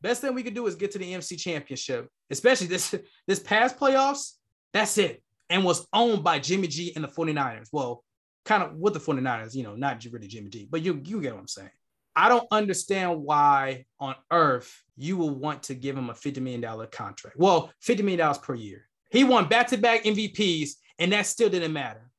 [0.00, 2.94] best thing we could do is get to the NFC championship, especially this
[3.26, 4.32] this past playoffs.
[4.72, 5.22] That's it.
[5.48, 7.68] And was owned by Jimmy G and the 49ers.
[7.72, 8.02] Well,
[8.44, 11.34] kind of with the 49ers, you know, not really Jimmy G, but you you get
[11.34, 11.70] what I'm saying.
[12.16, 16.86] I don't understand why on earth you will want to give him a $50 million
[16.90, 17.36] contract.
[17.36, 18.88] Well, $50 million per year.
[19.10, 22.10] He won back-to-back MVPs, and that still didn't matter.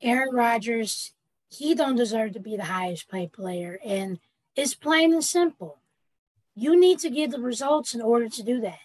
[0.00, 1.12] Aaron Rodgers,
[1.48, 3.80] he don't deserve to be the highest paid player.
[3.84, 4.20] And
[4.54, 5.81] it's plain and simple.
[6.54, 8.80] You need to give the results in order to do that.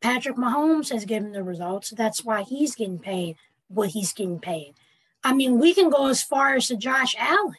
[0.00, 1.90] Patrick Mahomes has given the results.
[1.90, 3.36] That's why he's getting paid
[3.70, 4.74] what he's getting paid.
[5.22, 7.54] I mean, we can go as far as to Josh Allen.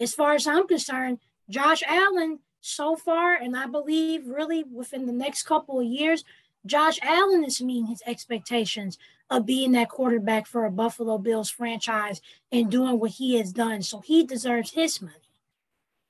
[0.00, 1.18] As far as I'm concerned,
[1.50, 6.24] Josh Allen so far, and I believe really within the next couple of years,
[6.64, 8.98] Josh Allen is meeting his expectations
[9.30, 12.20] of being that quarterback for a Buffalo Bills franchise
[12.52, 13.82] and doing what he has done.
[13.82, 15.14] So he deserves his money.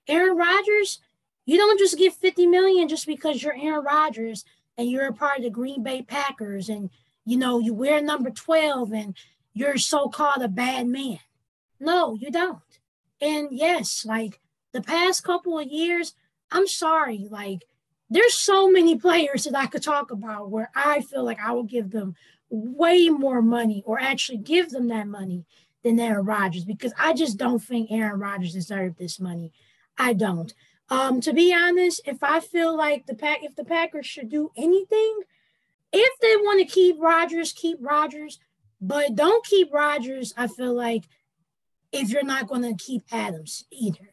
[0.07, 1.01] Aaron Rodgers,
[1.49, 4.45] you don't just get 50 million just because you're Aaron Rodgers
[4.77, 6.91] and you're a part of the Green Bay Packers and
[7.25, 9.17] you know you wear number 12 and
[9.55, 11.21] you're so-called a bad man.
[11.81, 12.59] No, you don't.
[13.23, 14.41] And yes, like
[14.73, 16.13] the past couple of years,
[16.51, 17.65] I'm sorry, like
[18.11, 21.65] there's so many players that I could talk about where I feel like I will
[21.65, 22.15] give them
[22.51, 25.47] way more money or actually give them that money
[25.83, 29.51] than Aaron Rodgers because I just don't think Aaron Rodgers deserved this money.
[29.97, 30.53] I don't.
[30.91, 34.51] Um, to be honest, if I feel like the pack, if the Packers should do
[34.57, 35.21] anything,
[35.93, 38.39] if they want to keep Rodgers, keep Rodgers,
[38.81, 40.33] but don't keep Rodgers.
[40.37, 41.05] I feel like
[41.93, 44.13] if you're not going to keep Adams either,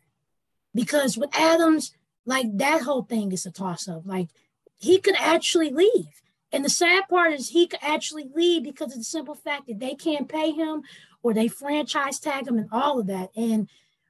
[0.73, 1.93] because with Adams,
[2.25, 4.03] like that whole thing is a toss up.
[4.05, 4.29] Like
[4.77, 6.21] he could actually leave.
[6.51, 9.79] And the sad part is he could actually leave because of the simple fact that
[9.79, 10.83] they can't pay him
[11.21, 13.29] or they franchise tag him and all of that.
[13.35, 13.67] And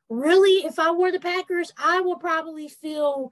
[0.09, 3.31] really, if I were the Packers, I would probably feel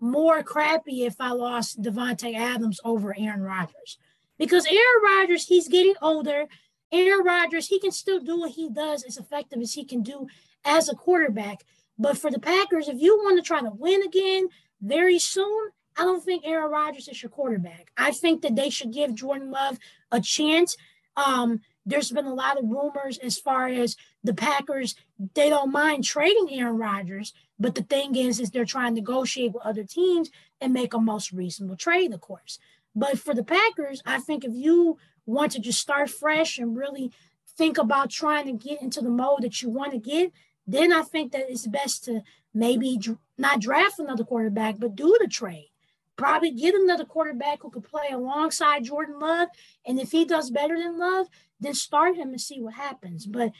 [0.00, 3.98] more crappy if I lost Davante Adams over Aaron Rodgers.
[4.38, 6.46] Because Aaron Rodgers, he's getting older.
[6.92, 10.26] Aaron Rodgers, he can still do what he does as effective as he can do
[10.64, 11.64] as a quarterback.
[11.98, 14.48] But for the Packers, if you want to try to win again
[14.82, 17.90] very soon, I don't think Aaron Rodgers is your quarterback.
[17.96, 19.78] I think that they should give Jordan Love
[20.12, 20.76] a chance.
[21.16, 23.96] Um, there's been a lot of rumors as far as
[24.26, 24.94] the Packers,
[25.34, 29.52] they don't mind trading Aaron Rodgers, but the thing is, is they're trying to negotiate
[29.52, 32.58] with other teams and make a most reasonable trade, of course.
[32.94, 37.12] But for the Packers, I think if you want to just start fresh and really
[37.56, 40.32] think about trying to get into the mode that you want to get,
[40.66, 42.98] then I think that it's best to maybe
[43.38, 45.70] not draft another quarterback, but do the trade.
[46.16, 49.48] Probably get another quarterback who could play alongside Jordan Love.
[49.84, 51.28] And if he does better than Love,
[51.60, 53.26] then start him and see what happens.
[53.26, 53.52] But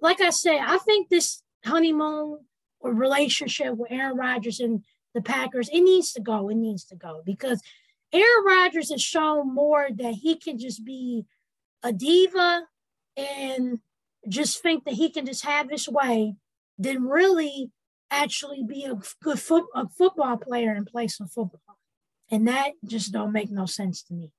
[0.00, 2.40] like I said, I think this honeymoon
[2.80, 4.84] or relationship with Aaron Rodgers and
[5.14, 6.48] the Packers, it needs to go.
[6.48, 7.60] It needs to go because
[8.12, 11.24] Aaron Rodgers has shown more that he can just be
[11.82, 12.62] a diva
[13.16, 13.80] and
[14.28, 16.34] just think that he can just have his way
[16.78, 17.70] than really
[18.10, 21.60] actually be a good foot, a football player and play some football.
[22.30, 24.32] And that just don't make no sense to me.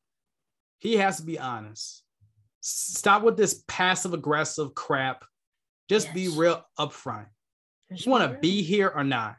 [0.80, 2.04] He has to be honest.
[2.62, 5.26] Stop with this passive aggressive crap.
[5.90, 6.16] Just yes.
[6.16, 7.28] be real upfront.
[7.90, 9.36] you want to be here or not?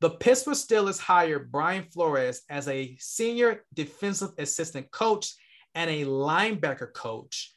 [0.00, 5.34] The Pittsburgh Steelers hired Brian Flores as a senior defensive assistant coach
[5.74, 7.52] and a linebacker coach.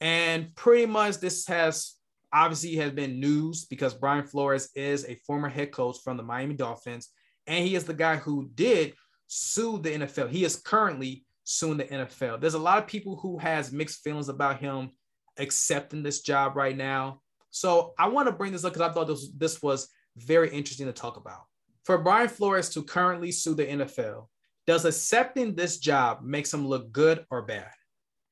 [0.00, 1.94] And pretty much this has
[2.32, 6.54] obviously has been news because Brian Flores is a former head coach from the Miami
[6.54, 7.08] Dolphins.
[7.46, 8.94] And he is the guy who did
[9.26, 10.30] sue the NFL.
[10.30, 12.40] He is currently suing the NFL.
[12.40, 14.90] There's a lot of people who has mixed feelings about him
[15.38, 17.20] accepting this job right now.
[17.50, 20.86] So I want to bring this up because I thought this, this was very interesting
[20.86, 21.42] to talk about.
[21.84, 24.26] For Brian Flores to currently sue the NFL,
[24.66, 27.70] does accepting this job makes him look good or bad?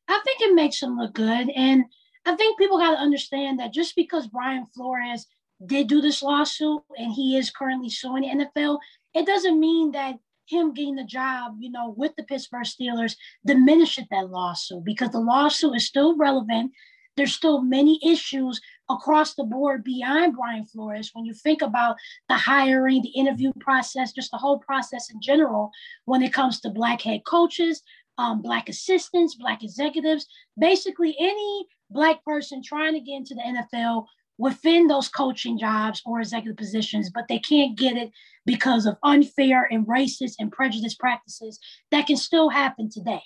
[0.09, 1.51] I think it makes him look good.
[1.51, 1.85] And
[2.25, 5.27] I think people got to understand that just because Brian Flores
[5.65, 8.79] did do this lawsuit and he is currently suing the NFL,
[9.15, 14.05] it doesn't mean that him getting the job, you know, with the Pittsburgh Steelers diminishes
[14.11, 16.73] that lawsuit because the lawsuit is still relevant.
[17.19, 21.11] There's still many issues across the board beyond Brian Flores.
[21.13, 21.97] When you think about
[22.29, 25.73] the hiring, the interview process, just the whole process in general,
[26.05, 27.83] when it comes to black head coaches,
[28.19, 30.27] um, black assistants, black executives,
[30.59, 34.07] basically any black person trying to get into the NFL
[34.39, 38.11] within those coaching jobs or executive positions, but they can't get it
[38.47, 41.59] because of unfair and racist and prejudice practices
[41.91, 43.23] that can still happen today.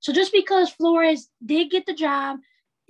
[0.00, 2.38] So just because Flores did get the job,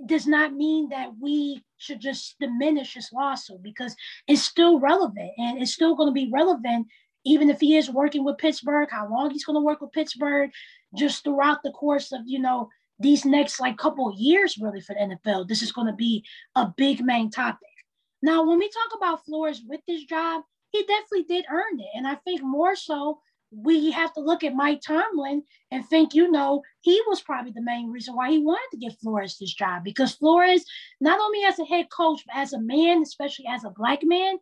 [0.07, 3.95] does not mean that we should just diminish his lawsuit because
[4.27, 6.87] it's still relevant and it's still going to be relevant
[7.25, 10.51] even if he is working with Pittsburgh, how long he's going to work with Pittsburgh,
[10.97, 15.17] just throughout the course of, you know, these next like couple years really for the
[15.17, 15.49] NFL.
[15.49, 17.69] This is going to be a big main topic.
[18.23, 21.89] Now, when we talk about Flores with this job, he definitely did earn it.
[21.95, 26.31] And I think more so we have to look at Mike Tomlin and think, you
[26.31, 29.83] know, he was probably the main reason why he wanted to give Flores this job
[29.85, 30.65] because Flores,
[31.01, 34.37] not only as a head coach, but as a man, especially as a black man,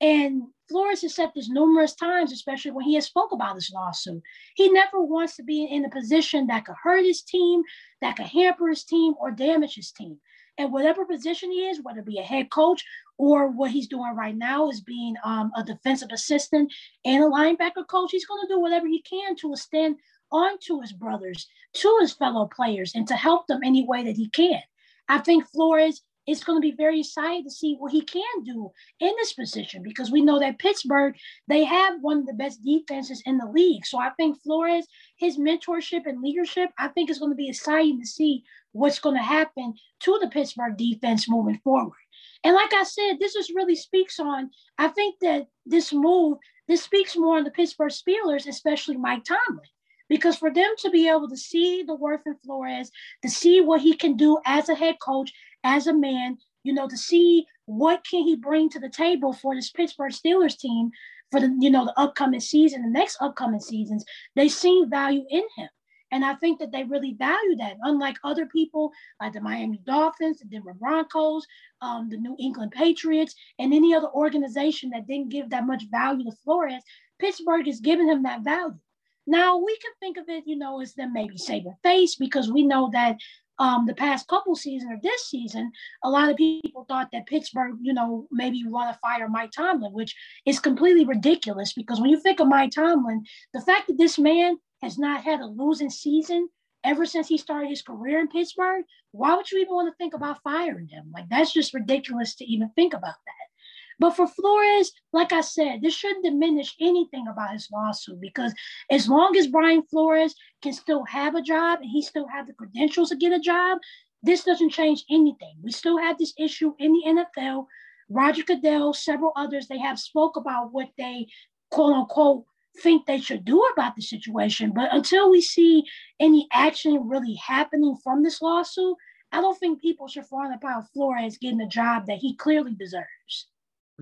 [0.00, 4.22] and Flores has said this numerous times, especially when he has spoke about this lawsuit.
[4.54, 7.62] He never wants to be in a position that could hurt his team,
[8.00, 10.18] that could hamper his team, or damage his team.
[10.56, 12.84] And whatever position he is, whether it be a head coach
[13.20, 16.72] or what he's doing right now is being um, a defensive assistant
[17.04, 19.96] and a linebacker coach, he's going to do whatever he can to extend
[20.32, 24.16] on to his brothers, to his fellow players, and to help them any way that
[24.16, 24.62] he can.
[25.06, 28.70] I think Flores is going to be very exciting to see what he can do
[29.00, 31.14] in this position because we know that Pittsburgh,
[31.46, 33.84] they have one of the best defenses in the league.
[33.84, 34.86] So I think Flores,
[35.18, 39.16] his mentorship and leadership, I think is going to be exciting to see what's going
[39.16, 41.99] to happen to the Pittsburgh defense moving forward.
[42.42, 46.82] And like I said, this just really speaks on, I think that this move, this
[46.82, 49.64] speaks more on the Pittsburgh Steelers, especially Mike Tomlin.
[50.08, 52.90] Because for them to be able to see the worth in Flores,
[53.22, 56.88] to see what he can do as a head coach, as a man, you know,
[56.88, 60.90] to see what can he bring to the table for this Pittsburgh Steelers team
[61.30, 64.04] for the, you know, the upcoming season, the next upcoming seasons.
[64.34, 65.68] They see value in him.
[66.10, 67.76] And I think that they really value that.
[67.82, 71.46] Unlike other people like the Miami Dolphins, the Denver Broncos,
[71.80, 76.24] um, the New England Patriots, and any other organization that didn't give that much value
[76.24, 76.82] to Flores,
[77.18, 78.78] Pittsburgh is giving him that value.
[79.26, 82.64] Now we can think of it, you know, as them maybe saving face because we
[82.64, 83.16] know that
[83.60, 85.70] um, the past couple seasons or this season,
[86.02, 89.92] a lot of people thought that Pittsburgh, you know, maybe want to fire Mike Tomlin,
[89.92, 94.18] which is completely ridiculous because when you think of Mike Tomlin, the fact that this
[94.18, 96.48] man has not had a losing season
[96.84, 100.14] ever since he started his career in Pittsburgh, why would you even want to think
[100.14, 101.10] about firing him?
[101.12, 103.50] Like that's just ridiculous to even think about that.
[103.98, 108.54] But for Flores, like I said, this shouldn't diminish anything about his lawsuit because
[108.90, 112.54] as long as Brian Flores can still have a job and he still have the
[112.54, 113.78] credentials to get a job,
[114.22, 115.54] this doesn't change anything.
[115.62, 117.66] We still have this issue in the NFL.
[118.08, 121.26] Roger Goodell, several others, they have spoke about what they
[121.70, 122.44] quote unquote
[122.82, 124.72] think they should do about the situation.
[124.74, 125.84] But until we see
[126.18, 128.96] any action really happening from this lawsuit,
[129.32, 133.46] I don't think people should frown upon Flores getting a job that he clearly deserves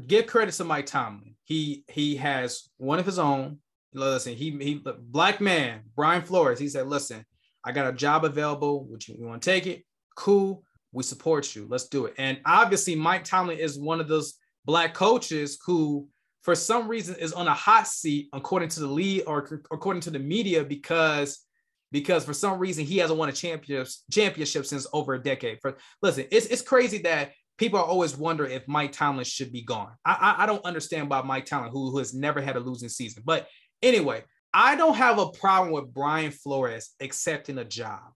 [0.06, 1.34] give credit to Mike Tomlin.
[1.44, 3.58] He he has one of his own.
[3.92, 6.58] Listen, he he black man Brian Flores.
[6.58, 7.24] He said, "Listen,
[7.64, 8.84] I got a job available.
[8.86, 9.84] Would you, you want to take it?
[10.16, 10.62] Cool.
[10.92, 11.66] We support you.
[11.68, 16.08] Let's do it." And obviously, Mike Tomlin is one of those black coaches who,
[16.48, 20.08] for some reason, is on a hot seat according to the league or according to
[20.08, 21.44] the media because
[21.92, 25.58] because for some reason he hasn't won a championship championship since over a decade.
[25.60, 29.60] For listen, it's it's crazy that people are always wondering if Mike Tomlin should be
[29.60, 29.90] gone.
[30.06, 32.88] I, I, I don't understand about Mike Tomlin, who, who has never had a losing
[32.88, 33.24] season.
[33.26, 33.46] But
[33.82, 38.10] anyway, I don't have a problem with Brian Flores accepting a job.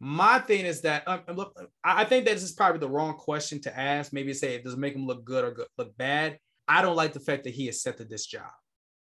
[0.00, 3.58] My thing is that um, look, I think that this is probably the wrong question
[3.62, 4.12] to ask.
[4.12, 6.36] Maybe say it does make him look good or good, look bad.
[6.70, 8.50] I don't like the fact that he accepted this job.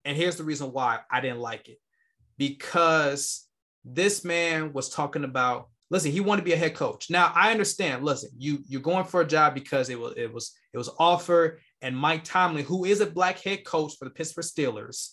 [0.05, 1.79] And here's the reason why I didn't like it.
[2.38, 3.44] Because
[3.85, 7.11] this man was talking about listen, he wanted to be a head coach.
[7.11, 8.05] Now I understand.
[8.05, 11.59] Listen, you you're going for a job because it was it was it was offered,
[11.83, 15.11] and Mike Tomlin, who is a black head coach for the Pittsburgh Steelers,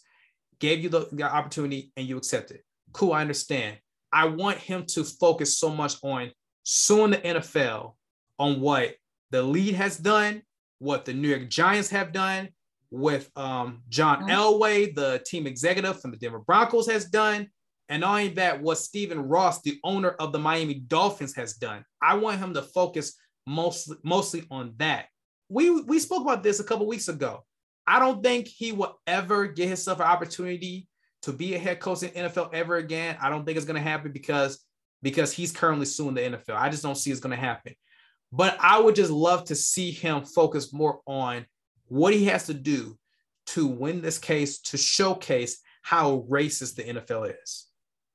[0.59, 2.59] gave you the, the opportunity and you accepted.
[2.91, 3.77] Cool, I understand.
[4.11, 7.95] I want him to focus so much on suing the NFL
[8.37, 8.93] on what
[9.31, 10.43] the lead has done,
[10.83, 12.49] what the New York Giants have done,
[12.91, 17.49] with um, John Elway, the team executive from the Denver Broncos, has done,
[17.89, 21.83] and not only that, what Stephen Ross, the owner of the Miami Dolphins, has done.
[22.01, 23.15] I want him to focus
[23.47, 25.07] mostly mostly on that.
[25.49, 27.43] We we spoke about this a couple weeks ago.
[27.87, 30.87] I don't think he will ever get himself an opportunity
[31.23, 33.17] to be a head coach in NFL ever again.
[33.21, 34.63] I don't think it's going to happen because
[35.01, 36.55] because he's currently suing the NFL.
[36.55, 37.73] I just don't see it's going to happen.
[38.35, 41.45] But I would just love to see him focus more on
[41.87, 42.97] what he has to do
[43.45, 47.67] to win this case to showcase how racist the NFL is.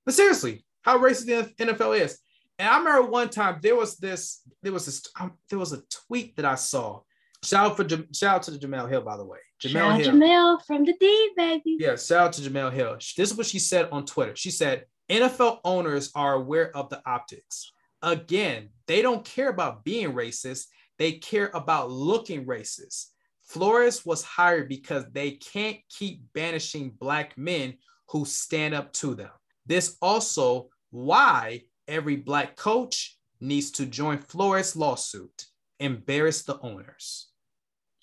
[0.05, 2.19] But seriously, how racist the NFL is.
[2.59, 5.83] And I remember one time there was this, there was this, um, there was a
[6.09, 7.03] tweet that I saw.
[7.45, 9.39] Shout out for shout out to the Jemele Hill, by the way.
[9.63, 10.15] Jemele Hill.
[10.15, 11.77] Jemele from the D, baby.
[11.79, 12.95] Yeah, shout out to Jemele Hill.
[13.17, 14.35] This is what she said on Twitter.
[14.35, 17.71] She said, NFL owners are aware of the optics.
[18.03, 20.67] Again, they don't care about being racist,
[20.99, 23.07] they care about looking racist.
[23.45, 27.75] Flores was hired because they can't keep banishing black men
[28.09, 29.31] who stand up to them.
[29.67, 35.47] This also why every black coach needs to join Flores' lawsuit,
[35.81, 37.29] embarrass the owners.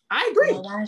[0.09, 0.51] I agree.
[0.51, 0.85] Well,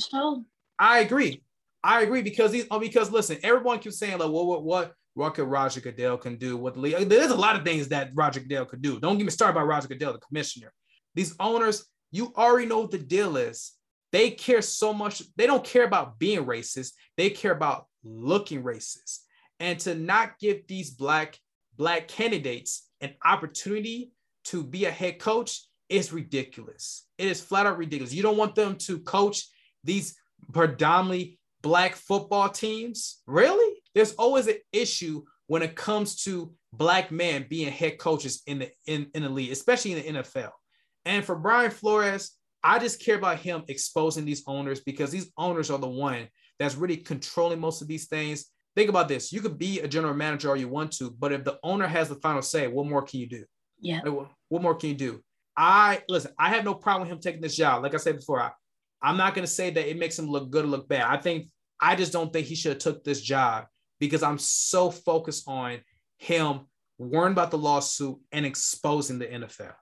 [0.79, 1.43] I agree.
[1.83, 5.33] I agree because these oh, because listen, everyone keeps saying like, what what what what
[5.33, 6.55] could Roger Goodell can do?
[6.57, 7.09] What the league?
[7.09, 8.99] There's a lot of things that Roger Goodell could do.
[8.99, 10.71] Don't get me started about Roger Goodell, the commissioner.
[11.15, 13.73] These owners, you already know what the deal is.
[14.11, 15.23] They care so much.
[15.35, 16.91] They don't care about being racist.
[17.17, 19.21] They care about looking racist.
[19.59, 21.39] And to not give these black
[21.75, 24.11] black candidates an opportunity
[24.45, 27.07] to be a head coach is ridiculous.
[27.17, 28.13] It is flat out ridiculous.
[28.13, 29.47] You don't want them to coach
[29.83, 30.15] these
[30.53, 33.21] predominantly black football teams.
[33.25, 33.76] Really?
[33.95, 38.71] There's always an issue when it comes to black men being head coaches in the
[38.85, 40.51] in, in the league, especially in the NFL.
[41.05, 42.31] And for Brian Flores,
[42.63, 46.27] I just care about him exposing these owners because these owners are the one
[46.59, 48.45] that's really controlling most of these things.
[48.75, 49.31] Think about this.
[49.31, 52.09] You could be a general manager all you want to, but if the owner has
[52.09, 53.43] the final say, what more can you do?
[53.79, 54.01] Yeah.
[54.01, 55.23] what more can you do?
[55.55, 57.83] I listen, I have no problem with him taking this job.
[57.83, 58.51] Like I said before, I,
[59.01, 61.05] I'm not gonna say that it makes him look good or look bad.
[61.07, 61.47] I think
[61.79, 63.65] I just don't think he should have took this job
[63.99, 65.79] because I'm so focused on
[66.17, 66.61] him
[66.97, 69.73] worrying about the lawsuit and exposing the NFL.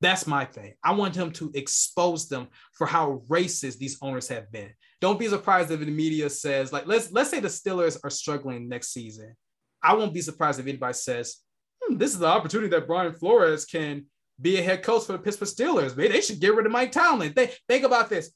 [0.00, 0.74] That's my thing.
[0.82, 4.70] I want him to expose them for how racist these owners have been.
[5.00, 8.68] Don't be surprised if the media says, like, let's let's say the Steelers are struggling
[8.68, 9.34] next season.
[9.82, 11.36] I won't be surprised if anybody says,
[11.82, 14.06] hmm, this is the opportunity that Brian Flores can
[14.40, 15.96] be a head coach for the Pittsburgh Steelers.
[15.96, 17.32] Maybe they should get rid of Mike Tomlin.
[17.34, 18.30] They, think about this.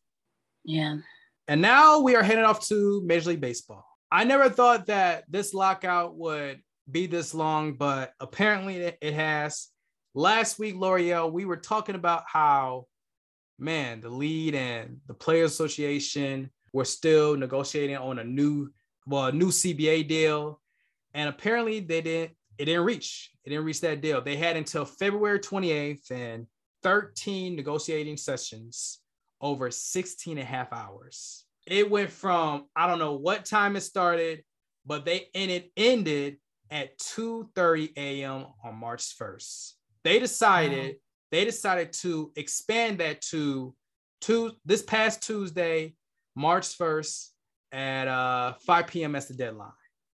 [0.64, 0.98] Yeah.
[1.48, 3.84] And now we are heading off to Major League Baseball.
[4.14, 9.70] I never thought that this lockout would be this long, but apparently it has.
[10.14, 12.86] Last week, Loreal, we were talking about how,
[13.58, 18.70] man, the lead and the Players Association were still negotiating on a new,
[19.04, 20.60] well, a new CBA deal,
[21.12, 22.36] and apparently they didn't.
[22.56, 23.32] It didn't reach.
[23.44, 24.22] It didn't reach that deal.
[24.22, 26.46] They had until February 28th and
[26.84, 29.00] 13 negotiating sessions
[29.40, 31.46] over 16 and a half hours.
[31.66, 34.42] It went from I don't know what time it started,
[34.84, 36.38] but they and it ended
[36.70, 38.46] at 2:30 a.m.
[38.64, 39.72] on March 1st.
[40.02, 40.98] They decided wow.
[41.30, 43.74] they decided to expand that to
[44.20, 45.94] two this past Tuesday,
[46.34, 47.28] March 1st
[47.72, 49.16] at uh, 5 p.m.
[49.16, 49.70] as the deadline.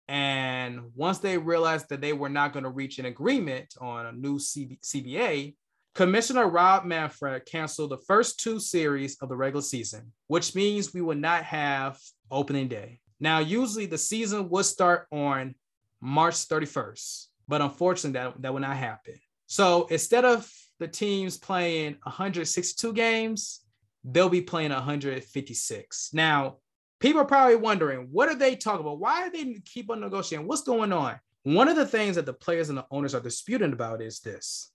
[0.08, 4.12] And once they realized that they were not going to reach an agreement on a
[4.12, 5.56] new CB- CBA,
[5.96, 11.00] Commissioner Rob Manfred canceled the first two series of the regular season, which means we
[11.00, 11.98] will not have
[12.30, 13.00] opening day.
[13.18, 15.54] Now, usually the season would start on
[16.02, 19.14] March 31st, but unfortunately, that, that will not happen.
[19.46, 20.46] So instead of
[20.80, 23.62] the teams playing 162 games,
[24.04, 26.10] they'll be playing 156.
[26.12, 26.58] Now,
[27.00, 29.00] people are probably wondering, what are they talking about?
[29.00, 30.46] Why are they keep on negotiating?
[30.46, 31.18] What's going on?
[31.44, 34.72] One of the things that the players and the owners are disputing about is this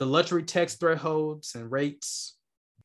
[0.00, 2.38] the luxury tax thresholds and rates,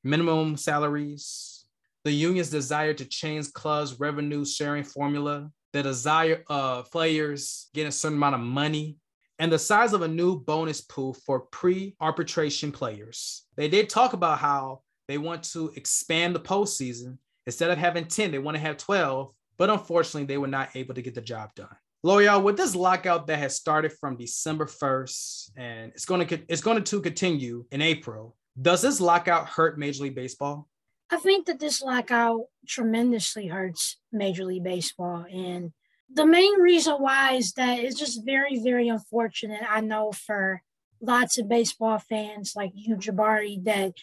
[0.03, 1.65] minimum salaries,
[2.03, 7.91] the union's desire to change clubs' revenue sharing formula, the desire of players getting a
[7.91, 8.97] certain amount of money,
[9.39, 13.45] and the size of a new bonus pool for pre arbitration players.
[13.55, 17.17] They did talk about how they want to expand the postseason.
[17.47, 20.93] Instead of having 10, they want to have 12, but unfortunately, they were not able
[20.93, 21.75] to get the job done.
[22.05, 26.61] Loreal, with this lockout that has started from December 1st and it's going to it's
[26.61, 30.67] going to continue in April, does this lockout hurt Major League Baseball?
[31.09, 35.25] I think that this lockout tremendously hurts Major League Baseball.
[35.33, 35.73] And
[36.13, 39.63] the main reason why is that it's just very, very unfortunate.
[39.67, 40.61] I know for
[41.01, 43.93] lots of baseball fans like you, Jabari, that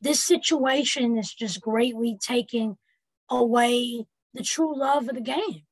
[0.00, 2.76] this situation is just greatly taking
[3.30, 5.62] away the true love of the game.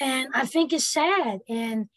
[0.00, 1.40] And I think it's sad.
[1.48, 1.88] And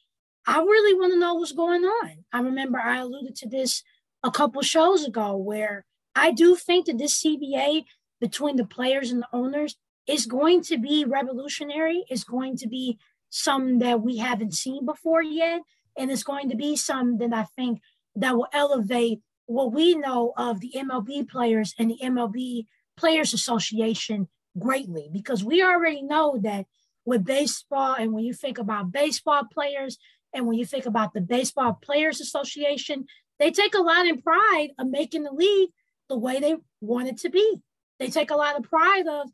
[0.45, 2.25] I really want to know what's going on.
[2.31, 3.83] I remember I alluded to this
[4.23, 5.85] a couple shows ago where
[6.15, 7.83] I do think that this CBA
[8.19, 9.75] between the players and the owners
[10.07, 12.05] is going to be revolutionary.
[12.09, 12.97] It's going to be
[13.29, 15.61] some that we haven't seen before yet.
[15.97, 17.81] And it's going to be some that I think
[18.15, 24.27] that will elevate what we know of the MLB players and the MLB Players Association
[24.57, 26.65] greatly because we already know that
[27.07, 27.95] with baseball.
[27.97, 29.97] And when you think about baseball players
[30.33, 33.05] and when you think about the Baseball Players Association,
[33.39, 35.69] they take a lot in pride of making the league
[36.09, 37.61] the way they want it to be.
[37.97, 39.29] They take a lot of pride of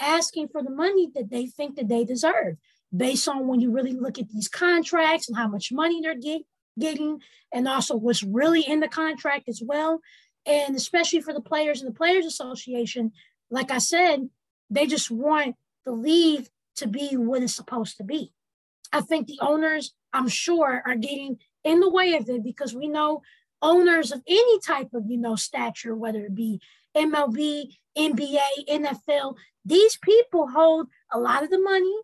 [0.00, 2.56] asking for the money that they think that they deserve
[2.96, 6.44] based on when you really look at these contracts and how much money they're getting
[6.78, 7.20] getting
[7.52, 10.00] and also what's really in the contract as well.
[10.46, 13.12] And especially for the players and the Players Association,
[13.50, 14.30] like I said,
[14.70, 16.46] they just want the league
[16.78, 18.32] to be what it's supposed to be.
[18.92, 22.88] I think the owners, I'm sure, are getting in the way of it because we
[22.88, 23.22] know
[23.60, 26.60] owners of any type of, you know, stature, whether it be
[26.96, 31.96] MLB, NBA, NFL, these people hold a lot of the money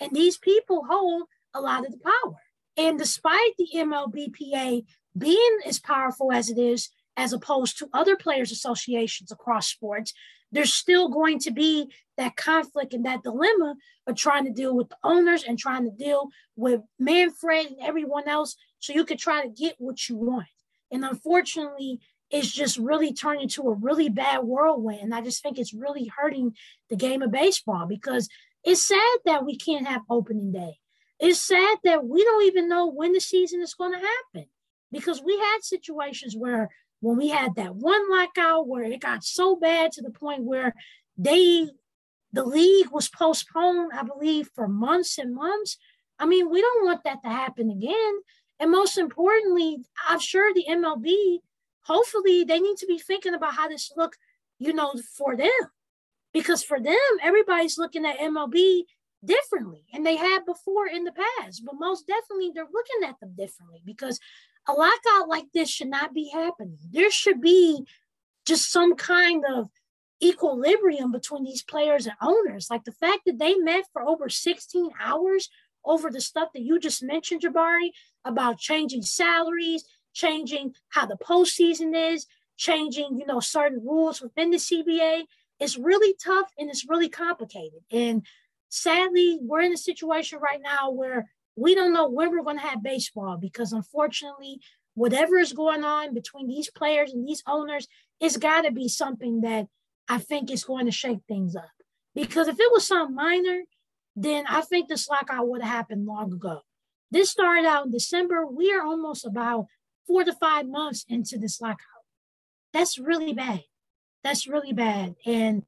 [0.00, 1.24] and these people hold
[1.54, 2.36] a lot of the power.
[2.76, 4.84] And despite the MLBPA
[5.16, 10.12] being as powerful as it is, as opposed to other players' associations across sports,
[10.52, 13.76] there's still going to be that conflict and that dilemma
[14.06, 18.28] of trying to deal with the owners and trying to deal with Manfred and everyone
[18.28, 20.46] else so you could try to get what you want.
[20.90, 25.00] And unfortunately, it's just really turned into a really bad whirlwind.
[25.00, 26.54] And I just think it's really hurting
[26.90, 28.28] the game of baseball because
[28.64, 30.78] it's sad that we can't have opening day.
[31.20, 34.48] It's sad that we don't even know when the season is going to happen
[34.92, 36.70] because we had situations where
[37.00, 40.74] when we had that one lockout where it got so bad to the point where
[41.16, 41.68] they
[42.32, 45.78] the league was postponed, I believe, for months and months.
[46.18, 48.20] I mean, we don't want that to happen again.
[48.60, 49.78] And most importantly,
[50.08, 51.38] I'm sure the MLB,
[51.82, 54.16] hopefully, they need to be thinking about how this look,
[54.58, 55.48] you know, for them.
[56.34, 58.82] Because for them, everybody's looking at MLB
[59.24, 61.62] differently, and they had before in the past.
[61.64, 64.20] But most definitely, they're looking at them differently because
[64.68, 66.78] Oh, a lockout like this should not be happening.
[66.90, 67.84] There should be
[68.46, 69.68] just some kind of
[70.22, 72.68] equilibrium between these players and owners.
[72.70, 75.48] Like the fact that they met for over 16 hours
[75.84, 77.90] over the stuff that you just mentioned, Jabari,
[78.24, 84.56] about changing salaries, changing how the postseason is, changing, you know, certain rules within the
[84.56, 85.22] CBA.
[85.60, 87.80] It's really tough and it's really complicated.
[87.90, 88.26] And
[88.68, 92.66] sadly, we're in a situation right now where we don't know when we're going to
[92.66, 94.60] have baseball because unfortunately,
[94.94, 97.86] whatever is going on between these players and these owners,
[98.20, 99.66] it's got to be something that
[100.08, 101.70] I think is going to shake things up.
[102.14, 103.62] Because if it was something minor,
[104.16, 106.60] then I think this lockout would have happened long ago.
[107.10, 108.46] This started out in December.
[108.46, 109.66] We are almost about
[110.06, 112.04] four to five months into this lockout.
[112.72, 113.62] That's really bad.
[114.24, 115.14] That's really bad.
[115.24, 115.62] And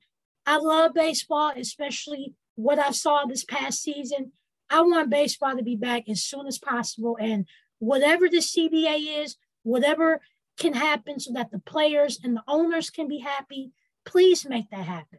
[0.47, 4.33] I love baseball, especially what I saw this past season.
[4.71, 7.19] I want baseball to be back as soon as possible.
[7.21, 7.47] And
[7.79, 10.21] whatever the CBA is, whatever
[10.59, 13.73] can happen so that the players and the owners can be happy,
[14.05, 15.19] please make that happen.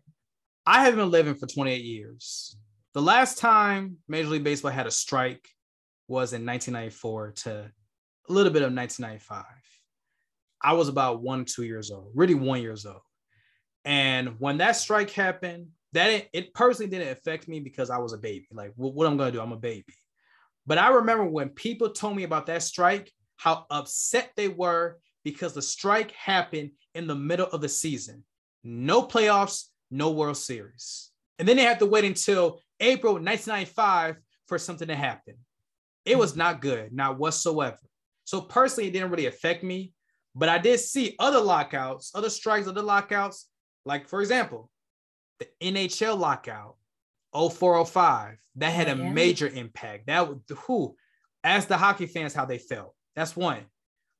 [0.66, 2.56] I have been living for 28 years.
[2.94, 5.48] The last time Major League Baseball had a strike
[6.08, 7.72] was in 1994 to
[8.30, 9.44] a little bit of 1995.
[10.64, 13.02] I was about one, two years old, really one years old.
[13.84, 18.18] And when that strike happened, that it, personally didn't affect me because I was a
[18.18, 18.48] baby.
[18.52, 19.94] Like what, what I'm gonna do, I'm a baby.
[20.66, 25.54] But I remember when people told me about that strike, how upset they were because
[25.54, 28.24] the strike happened in the middle of the season.
[28.64, 31.10] No playoffs, no World Series.
[31.40, 34.18] And then they had to wait until April 1995
[34.48, 35.36] for something to happen.
[36.06, 37.78] It was not good, not whatsoever.
[38.26, 39.94] So personally, it didn't really affect me.
[40.34, 43.48] But I did see other lockouts, other strikes, other lockouts.
[43.86, 44.70] Like, for example,
[45.42, 46.76] the NHL lockout
[47.34, 50.08] 0405 that had a major impact.
[50.08, 50.38] That was
[50.68, 50.96] who
[51.44, 52.94] ask the hockey fans how they felt.
[53.16, 53.64] That's one.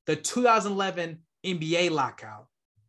[0.06, 2.48] The 2011 NBA lockout.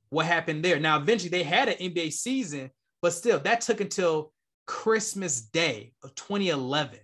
[0.09, 0.79] What happened there?
[0.79, 2.71] Now, eventually they had an NBA season,
[3.01, 4.31] but still, that took until
[4.65, 6.99] Christmas Day of 2011.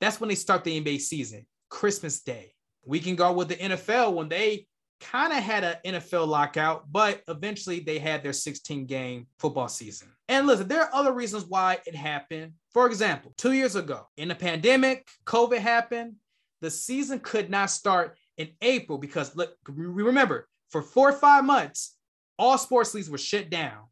[0.00, 2.54] That's when they start the NBA season, Christmas Day.
[2.84, 4.66] We can go with the NFL when they
[5.04, 10.08] kind of had an NFL lockout, but eventually they had their 16 game football season.
[10.28, 12.52] And listen, there are other reasons why it happened.
[12.72, 16.14] For example, two years ago, in the pandemic, COVID happened.
[16.62, 21.44] The season could not start in April because look, we remember, for four or five
[21.44, 21.96] months,
[22.38, 23.84] all sports leagues were shut down.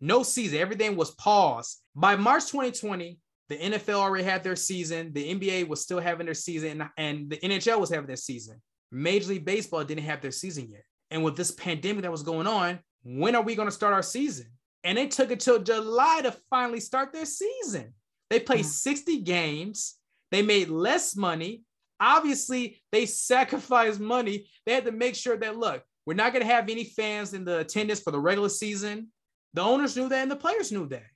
[0.00, 1.80] No season, everything was paused.
[1.94, 5.12] By March 2020, the NFL already had their season.
[5.12, 8.62] The NBA was still having their season, and the NHL was having their season.
[8.92, 10.84] Major League Baseball didn't have their season yet.
[11.10, 14.02] And with this pandemic that was going on, when are we going to start our
[14.02, 14.46] season?
[14.84, 17.94] And they took until July to finally start their season.
[18.30, 18.68] They played mm.
[18.68, 19.96] 60 games.
[20.30, 21.62] They made less money.
[22.00, 24.48] Obviously, they sacrificed money.
[24.66, 27.44] They had to make sure that, look, we're not going to have any fans in
[27.44, 29.08] the attendance for the regular season.
[29.54, 31.06] The owners knew that and the players knew that.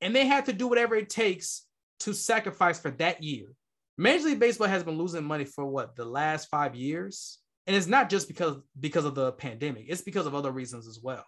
[0.00, 1.66] And they had to do whatever it takes
[2.00, 3.46] to sacrifice for that year.
[4.00, 7.86] Major League Baseball has been losing money for what the last five years, and it's
[7.86, 11.26] not just because because of the pandemic; it's because of other reasons as well.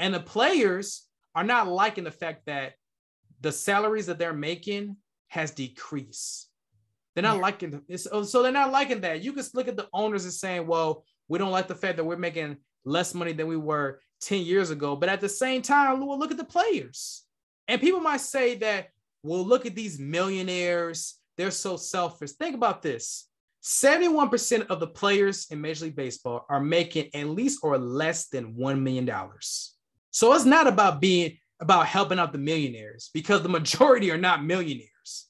[0.00, 2.72] And the players are not liking the fact that
[3.42, 4.96] the salaries that they're making
[5.28, 6.48] has decreased.
[7.14, 7.42] They're not yeah.
[7.42, 8.06] liking it.
[8.10, 9.22] Oh, so they're not liking that.
[9.22, 12.04] You can look at the owners and saying, well, we don't like the fact that
[12.04, 14.96] we're making less money than we were 10 years ago.
[14.96, 17.24] But at the same time, look at the players.
[17.68, 18.88] And people might say that,
[19.22, 21.18] well, look at these millionaires.
[21.36, 22.32] They're so selfish.
[22.32, 23.28] Think about this
[23.62, 28.54] 71% of the players in Major League Baseball are making at least or less than
[28.54, 29.10] $1 million.
[30.10, 34.44] So it's not about being about helping out the millionaires because the majority are not
[34.44, 35.28] millionaires.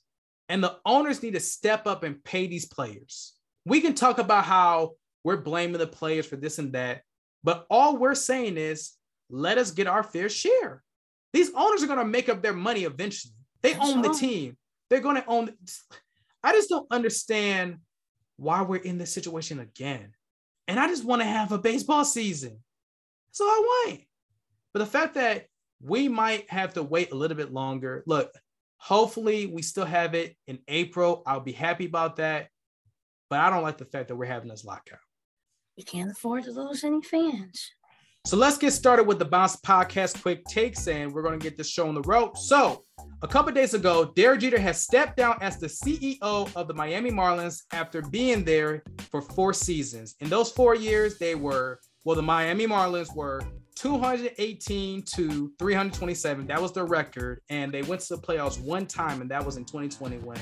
[0.48, 3.34] And the owners need to step up and pay these players.
[3.66, 4.92] We can talk about how
[5.24, 7.02] we're blaming the players for this and that,
[7.44, 8.92] but all we're saying is
[9.30, 10.82] let us get our fair share.
[11.32, 13.34] These owners are going to make up their money eventually.
[13.62, 14.56] They own the team.
[14.92, 15.48] They're going to own.
[16.44, 17.78] I just don't understand
[18.36, 20.12] why we're in this situation again.
[20.68, 22.58] And I just want to have a baseball season.
[23.30, 24.00] That's all I want.
[24.74, 25.46] But the fact that
[25.80, 28.02] we might have to wait a little bit longer.
[28.06, 28.34] Look,
[28.76, 31.22] hopefully we still have it in April.
[31.24, 32.48] I'll be happy about that.
[33.30, 34.98] But I don't like the fact that we're having this lockout.
[35.78, 37.70] We can't afford to lose any fans.
[38.26, 41.56] So let's get started with the Bounce Podcast quick takes, and we're going to get
[41.56, 42.36] this show on the road.
[42.36, 42.84] So,
[43.22, 46.20] a couple days ago, Derek Jeter has stepped down as the CEO
[46.56, 50.16] of the Miami Marlins after being there for four seasons.
[50.20, 53.42] In those four years, they were, well, the Miami Marlins were
[53.76, 56.46] 218 to 327.
[56.46, 57.40] That was their record.
[57.48, 60.38] And they went to the playoffs one time, and that was in 2020 when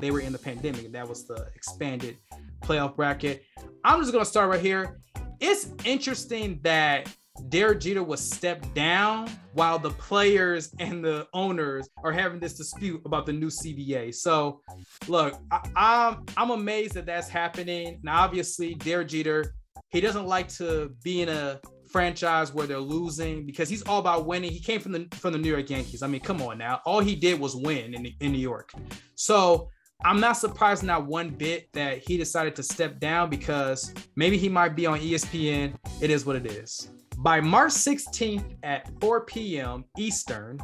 [0.00, 0.84] they were in the pandemic.
[0.84, 2.18] And that was the expanded
[2.62, 3.44] playoff bracket.
[3.84, 4.98] I'm just going to start right here.
[5.40, 7.08] It's interesting that
[7.48, 13.02] Derek Jeter was stepped down while the players and the owners are having this dispute
[13.04, 14.14] about the new CBA.
[14.14, 14.60] So,
[15.08, 17.98] look, I, I'm, I'm amazed that that's happening.
[18.02, 19.54] Now, obviously, Derek Jeter,
[19.90, 21.60] he doesn't like to be in a
[21.90, 24.50] franchise where they're losing because he's all about winning.
[24.50, 26.02] He came from the from the New York Yankees.
[26.02, 26.80] I mean, come on now.
[26.84, 28.72] All he did was win in, in New York.
[29.14, 29.68] So
[30.04, 34.48] I'm not surprised not one bit that he decided to step down because maybe he
[34.48, 35.74] might be on ESPN.
[36.00, 36.88] It is what it is.
[37.18, 39.84] By March 16th at 4 p.m.
[39.96, 40.58] Eastern,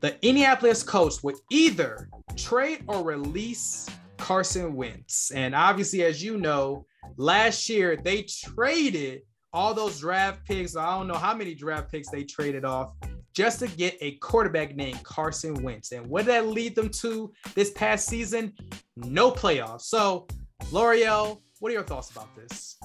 [0.00, 5.30] the Indianapolis Colts would either trade or release Carson Wentz.
[5.30, 6.86] And obviously, as you know,
[7.16, 9.22] last year they traded
[9.52, 10.76] all those draft picks.
[10.76, 12.92] I don't know how many draft picks they traded off
[13.34, 15.92] just to get a quarterback named Carson Wentz.
[15.92, 18.52] And what did that lead them to this past season?
[18.96, 19.82] No playoffs.
[19.82, 20.26] So,
[20.70, 22.78] Loreal, what are your thoughts about this?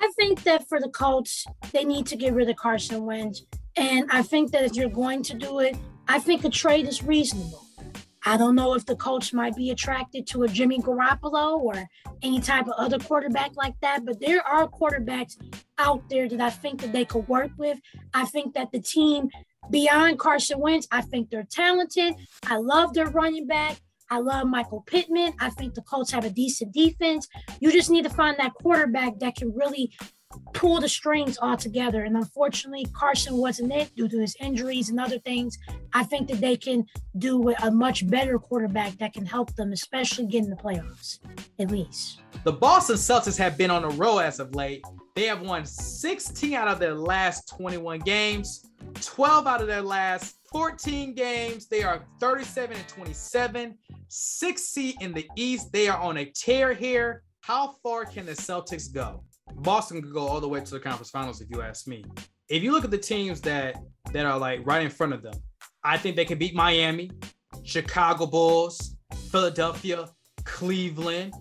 [0.00, 3.44] I think that for the Colts, they need to get rid of Carson Wentz.
[3.76, 5.76] And I think that if you're going to do it,
[6.08, 7.64] I think a trade is reasonable.
[8.24, 11.88] I don't know if the Colts might be attracted to a Jimmy Garoppolo or
[12.22, 15.36] any type of other quarterback like that, but there are quarterbacks
[15.78, 17.78] out there that I think that they could work with.
[18.12, 19.30] I think that the team
[19.70, 22.14] beyond Carson Wentz, I think they're talented.
[22.46, 23.80] I love their running back.
[24.10, 25.34] I love Michael Pittman.
[25.38, 27.28] I think the Colts have a decent defense.
[27.60, 29.92] You just need to find that quarterback that can really
[30.52, 32.04] pull the strings all together.
[32.04, 35.56] And unfortunately, Carson wasn't it due to his injuries and other things.
[35.92, 36.86] I think that they can
[37.18, 41.18] do with a much better quarterback that can help them, especially get in the playoffs,
[41.58, 42.20] at least.
[42.44, 44.84] The Boston Celtics have been on a roll as of late.
[45.14, 48.64] They have won 16 out of their last 21 games,
[49.00, 51.66] 12 out of their last 14 games.
[51.66, 53.76] They are 37 and 27,
[54.08, 55.72] six seed in the East.
[55.72, 57.22] They are on a tear here.
[57.40, 59.24] How far can the Celtics go?
[59.56, 62.04] Boston could go all the way to the conference finals if you ask me.
[62.48, 63.76] If you look at the teams that
[64.12, 65.34] that are like right in front of them,
[65.82, 67.10] I think they can beat Miami,
[67.62, 68.96] Chicago Bulls,
[69.30, 70.08] Philadelphia,
[70.44, 71.34] Cleveland,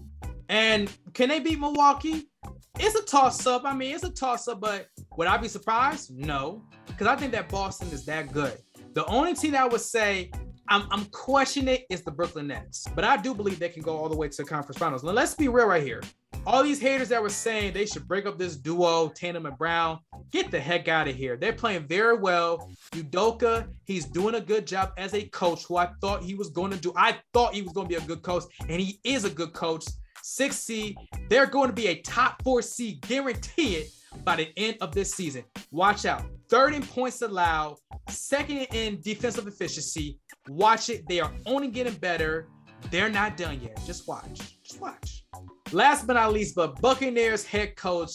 [0.49, 2.29] and can they beat Milwaukee?
[2.77, 3.63] It's a toss up.
[3.65, 6.15] I mean, it's a toss up, but would I be surprised?
[6.15, 8.57] No, because I think that Boston is that good.
[8.93, 10.31] The only team I would say
[10.67, 13.97] I'm, I'm questioning it is the Brooklyn Nets, but I do believe they can go
[13.97, 15.03] all the way to the conference finals.
[15.03, 16.01] Now, let's be real right here
[16.45, 19.99] all these haters that were saying they should break up this duo, Tatum and Brown,
[20.31, 21.37] get the heck out of here.
[21.37, 22.69] They're playing very well.
[22.93, 26.71] Udoka, he's doing a good job as a coach who I thought he was going
[26.71, 26.93] to do.
[26.95, 29.53] I thought he was going to be a good coach, and he is a good
[29.53, 29.85] coach.
[30.29, 30.95] Six seed,
[31.27, 33.89] they're going to be a top four seed, guarantee it,
[34.23, 35.43] by the end of this season.
[35.71, 36.23] Watch out.
[36.49, 37.77] Third in points allowed,
[38.09, 40.19] second in defensive efficiency.
[40.47, 41.07] Watch it.
[41.09, 42.47] They are only getting better.
[42.91, 43.81] They're not done yet.
[43.87, 44.61] Just watch.
[44.63, 45.25] Just watch.
[45.71, 48.11] Last but not least, but Buccaneers head coach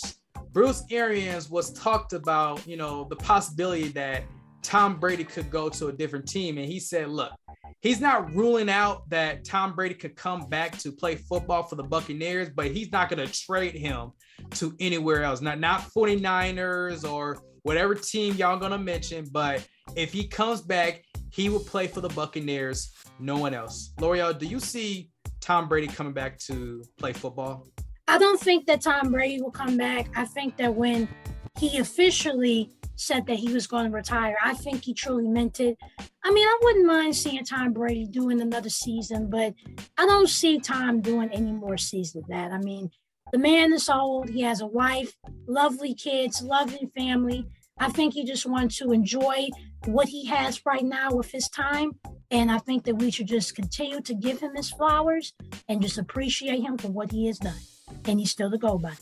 [0.52, 4.22] Bruce Arians was talked about, you know, the possibility that
[4.62, 6.58] Tom Brady could go to a different team.
[6.58, 7.32] And he said, look,
[7.80, 11.82] he's not ruling out that Tom Brady could come back to play football for the
[11.82, 14.12] Buccaneers, but he's not going to trade him
[14.52, 15.40] to anywhere else.
[15.40, 19.66] Not not 49ers or whatever team y'all going to mention, but
[19.96, 23.92] if he comes back, he will play for the Buccaneers, no one else.
[23.98, 25.10] Loreal, do you see
[25.40, 27.66] Tom Brady coming back to play football?
[28.06, 30.08] I don't think that Tom Brady will come back.
[30.14, 31.08] I think that when
[31.58, 35.76] he officially said that he was going to retire, I think he truly meant it.
[36.22, 39.54] I mean, I wouldn't mind seeing Tom Brady doing another season, but
[39.98, 42.52] I don't see Tom doing any more seasons of that.
[42.52, 42.90] I mean,
[43.32, 44.28] the man is old.
[44.28, 45.16] He has a wife,
[45.46, 47.46] lovely kids, loving family.
[47.78, 49.48] I think he just wants to enjoy
[49.86, 51.92] what he has right now with his time.
[52.30, 55.34] And I think that we should just continue to give him his flowers
[55.68, 57.58] and just appreciate him for what he has done.
[58.04, 58.94] And he's still the go by.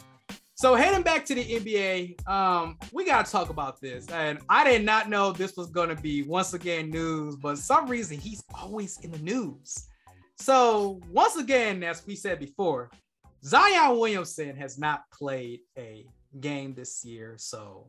[0.62, 4.08] So heading back to the NBA, um, we gotta talk about this.
[4.10, 8.16] And I did not know this was gonna be once again news, but some reason
[8.16, 9.88] he's always in the news.
[10.38, 12.92] So once again, as we said before,
[13.44, 16.06] Zion Williamson has not played a
[16.38, 17.34] game this year.
[17.38, 17.88] So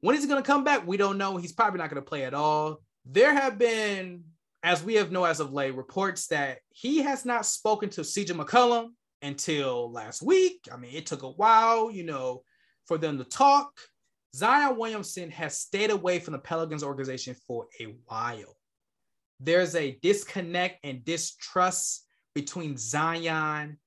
[0.00, 0.86] when is he to come back?
[0.86, 1.36] We don't know.
[1.36, 2.78] He's probably not to play at all.
[3.04, 4.24] There have been,
[4.62, 8.30] as we have known as of late, reports that he has not spoken to CJ
[8.30, 8.92] McCollum
[9.22, 10.68] until last week.
[10.72, 12.42] I mean, it took a while, you know,
[12.86, 13.72] for them to talk.
[14.34, 18.56] Zion Williamson has stayed away from the Pelicans organization for a while.
[19.40, 22.04] There's a disconnect and distrust
[22.34, 23.78] between Zion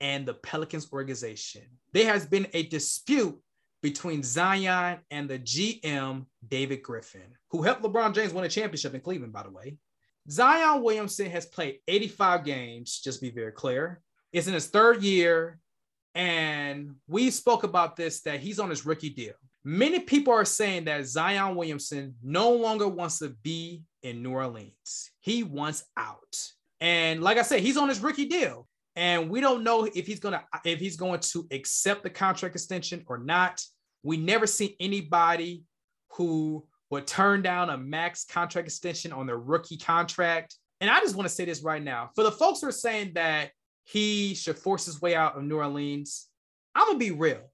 [0.00, 1.62] and the Pelicans organization.
[1.92, 3.38] There has been a dispute
[3.82, 9.00] between Zion and the GM, David Griffin, who helped LeBron James win a championship in
[9.00, 9.76] Cleveland, by the way.
[10.30, 14.00] Zion Williamson has played 85 games, just be very clear.
[14.32, 15.58] It's in his third year.
[16.14, 19.34] And we spoke about this that he's on his rookie deal.
[19.64, 25.10] Many people are saying that Zion Williamson no longer wants to be in New Orleans.
[25.20, 26.36] He wants out.
[26.80, 28.66] And like I said, he's on his rookie deal
[28.96, 33.04] and we don't know if he's gonna if he's going to accept the contract extension
[33.06, 33.62] or not.
[34.02, 35.64] We never see anybody
[36.12, 40.56] who would turn down a max contract extension on their rookie contract.
[40.80, 43.12] And I just want to say this right now for the folks who are saying
[43.14, 43.52] that
[43.84, 46.28] he should force his way out of New Orleans,
[46.74, 47.50] I'm gonna be real.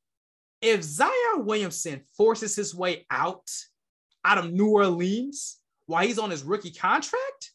[0.60, 3.48] If Zion Williamson forces his way out
[4.24, 7.52] out of New Orleans while he's on his rookie contract,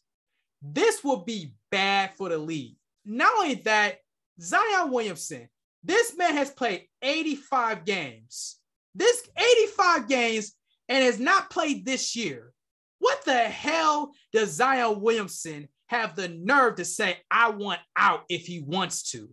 [0.61, 3.97] this will be bad for the league not only that,
[4.39, 5.49] Zion Williamson,
[5.83, 8.57] this man has played 85 games.
[8.95, 10.53] This 85 games
[10.87, 12.51] and has not played this year.
[12.99, 18.45] What the hell does Zion Williamson have the nerve to say, I want out if
[18.45, 19.29] he wants to?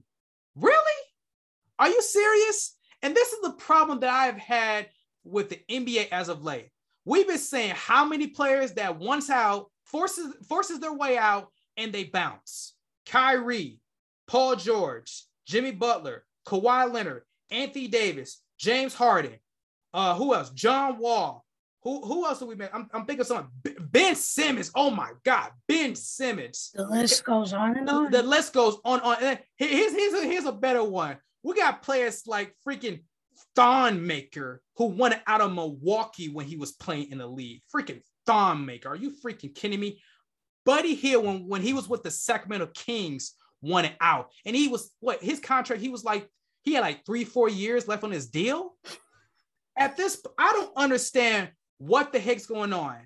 [0.57, 1.03] Really?
[1.79, 2.77] Are you serious?
[3.03, 4.89] And this is the problem that I've had
[5.25, 6.69] with the NBA as of late.
[7.05, 11.93] We've been saying how many players that once out forces forces their way out and
[11.93, 12.75] they bounce.
[13.07, 13.81] Kyrie,
[14.27, 19.39] Paul George, Jimmy Butler, Kawhi Leonard, Anthony Davis, James Harden.
[19.93, 20.51] Uh, who else?
[20.51, 21.45] John Wall.
[21.83, 22.71] Who who else do we met?
[22.75, 23.49] I'm, I'm thinking of someone.
[23.81, 24.71] Ben Simmons.
[24.75, 26.71] Oh my God, Ben Simmons.
[26.75, 28.11] The list goes on and on.
[28.11, 29.39] The, list goes on on.
[29.57, 31.17] Here's here's a, here's a better one.
[31.43, 33.01] We got players like freaking
[33.57, 37.63] Thon Maker who won it out of Milwaukee when he was playing in the league.
[37.75, 38.91] Freaking Thon Maker.
[38.91, 40.03] Are you freaking kidding me?
[40.67, 44.31] Buddy Hield, when, when he was with the Sacramento Kings, won it out.
[44.45, 46.29] And he was what his contract, he was like,
[46.63, 48.75] he had like three, four years left on his deal.
[49.79, 51.51] At this, I don't understand
[51.81, 52.97] what the heck's going on.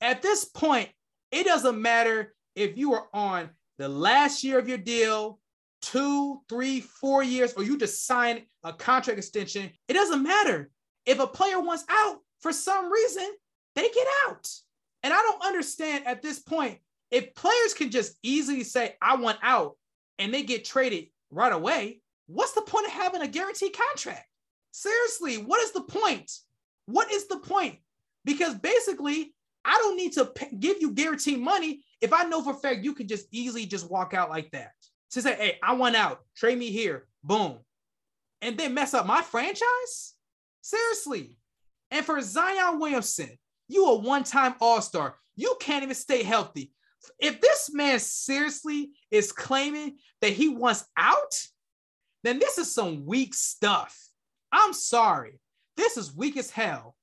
[0.00, 0.88] At this point,
[1.30, 5.38] it doesn't matter if you are on the last year of your deal,
[5.82, 9.70] two, three, four years, or you just sign a contract extension.
[9.86, 10.70] It doesn't matter.
[11.04, 13.28] If a player wants out for some reason,
[13.76, 14.48] they get out.
[15.02, 16.78] And I don't understand at this point
[17.10, 19.76] if players can just easily say, I want out,
[20.18, 24.26] and they get traded right away, what's the point of having a guaranteed contract?
[24.70, 26.30] Seriously, what is the point?
[26.86, 27.78] What is the point?
[28.24, 32.54] Because basically, I don't need to pay, give you guaranteed money if I know for
[32.54, 34.72] fact you can just easily just walk out like that.
[35.12, 37.58] To say, hey, I want out, trade me here, boom.
[38.40, 40.14] And then mess up my franchise?
[40.62, 41.36] Seriously.
[41.90, 45.16] And for Zion Williamson, you a one-time all-star.
[45.36, 46.72] You can't even stay healthy
[47.18, 51.40] if this man seriously is claiming that he wants out,
[52.24, 53.96] then this is some weak stuff.
[54.52, 55.40] I'm sorry.
[55.76, 56.94] This is weak as hell.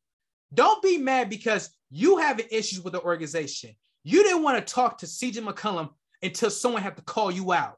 [0.53, 3.75] Don't be mad because you have issues with the organization.
[4.03, 5.89] You didn't want to talk to CJ McCollum
[6.21, 7.77] until someone had to call you out.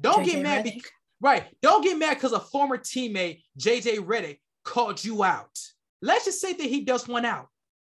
[0.00, 0.64] Don't JJ get mad.
[0.64, 0.82] Be-
[1.20, 1.44] right.
[1.62, 5.58] Don't get mad because a former teammate, JJ Redick, called you out.
[6.02, 7.48] Let's just say that he does one out.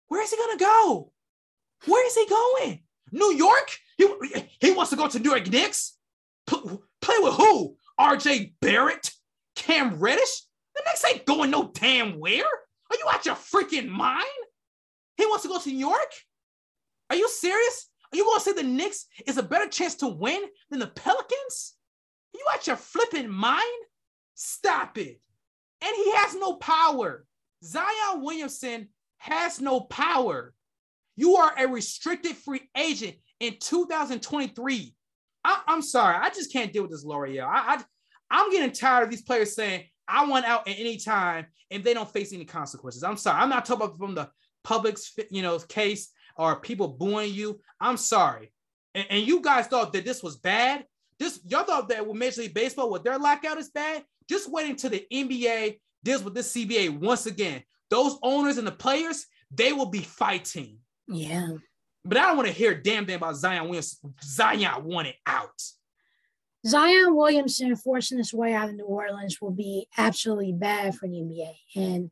[0.09, 1.13] Where is he going to go?
[1.87, 2.81] Where is he going?
[3.13, 3.77] New York?
[3.99, 4.09] He,
[4.61, 5.97] he wants to go to New York Knicks?
[6.49, 6.61] P-
[7.01, 7.77] play with who?
[7.99, 9.13] RJ Barrett?
[9.57, 10.43] Cam Reddish?
[10.75, 12.45] The Knicks ain't going no damn where.
[12.91, 14.25] Are you out your freaking mind?
[15.17, 16.13] He wants to go to New York?
[17.11, 17.89] Are you serious?
[18.13, 20.87] Are you going to say the Knicks is a better chance to win than the
[20.87, 21.75] Pelicans?
[22.35, 23.63] Are You out your flipping mind?
[24.35, 25.21] Stop it.
[25.83, 27.27] And he has no power.
[27.65, 30.55] Zion Williamson has no power.
[31.17, 34.95] You are a restricted free agent in 2023.
[35.45, 36.17] I, am sorry.
[36.17, 37.47] I just can't deal with this, Loreal.
[37.47, 37.85] I, I,
[38.31, 41.95] I'm getting tired of these players saying, I want out at any time and they
[41.95, 43.03] don't face any consequences.
[43.03, 43.41] I'm sorry.
[43.41, 44.31] I'm not talking about from the
[44.65, 47.61] public's you know case or people booing you.
[47.81, 48.53] I'm sorry.
[48.95, 50.85] And, and you guys thought that this was bad.
[51.19, 54.05] This y'all thought that with Major League Baseball, with their lockout is bad.
[54.29, 57.63] Just wait until the NBA deals with this CBA once again.
[57.91, 60.79] Those owners and the players, they will be fighting.
[61.09, 61.49] Yeah.
[62.05, 64.15] But I don't want to hear damn thing about Zion Williamson.
[64.23, 65.63] Zion wanted out.
[66.67, 71.15] Zion Williamson forcing his way out of New Orleans will be absolutely bad for the
[71.15, 71.55] NBA.
[71.77, 72.11] And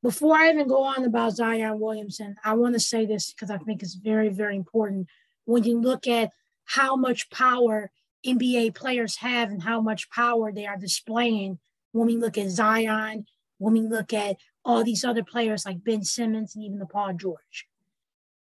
[0.00, 3.58] before I even go on about Zion Williamson, I want to say this because I
[3.58, 5.08] think it's very, very important.
[5.44, 6.30] When you look at
[6.64, 7.90] how much power
[8.24, 11.58] NBA players have and how much power they are displaying,
[11.90, 13.26] when we look at Zion,
[13.58, 17.14] when we look at all these other players like Ben Simmons and even the Paul
[17.14, 17.66] George.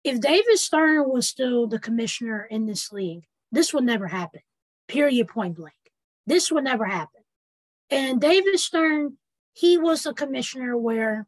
[0.03, 4.41] If David Stern was still the commissioner in this league, this would never happen
[4.91, 5.73] period point blank.
[6.27, 7.21] This would never happen.
[7.89, 9.17] And David Stern,
[9.53, 11.27] he was a commissioner where,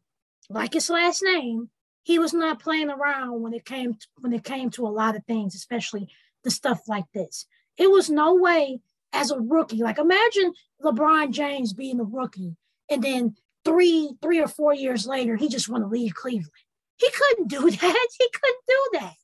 [0.50, 1.70] like his last name,
[2.02, 5.16] he was not playing around when it came to, when it came to a lot
[5.16, 6.08] of things, especially
[6.42, 7.46] the stuff like this.
[7.78, 8.80] It was no way
[9.14, 9.82] as a rookie.
[9.82, 10.52] Like imagine
[10.82, 12.56] LeBron James being a rookie,
[12.90, 13.34] and then
[13.64, 16.50] three three or four years later, he just want to leave Cleveland.
[16.98, 18.08] He couldn't do that.
[18.18, 19.14] He couldn't do that.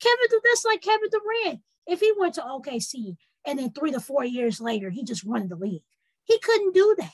[0.00, 1.60] Kevin, that's like Kevin Durant.
[1.86, 3.16] If he went to OKC
[3.46, 5.82] and then three to four years later, he just wanted the league.
[6.24, 7.10] He couldn't do that.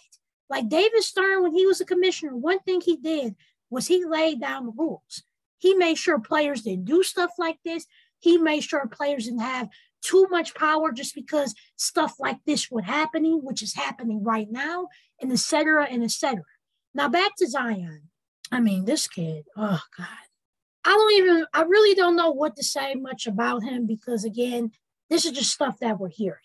[0.49, 3.37] Like David Stern, when he was a commissioner, one thing he did
[3.71, 5.23] was he laid down the rules.
[5.59, 7.87] He made sure players didn't do stuff like this.
[8.19, 9.69] He made sure players didn't have
[10.03, 14.89] too much power just because stuff like this was happening, which is happening right now,
[15.21, 16.43] and et cetera, and et cetera.
[16.95, 18.03] Now back to Zion.
[18.51, 20.07] I mean, this kid, oh God.
[20.85, 24.73] I don't even, I really don't know what to say much about him because again,
[25.13, 26.39] this is just stuff that we're hearing.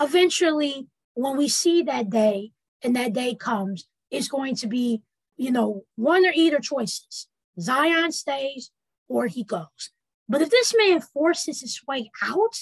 [0.00, 2.52] Eventually, when we see that day
[2.82, 5.02] and that day comes, it's going to be,
[5.36, 7.28] you know, one or either choices.
[7.60, 8.70] Zion stays
[9.08, 9.90] or he goes.
[10.28, 12.56] But if this man forces his way out,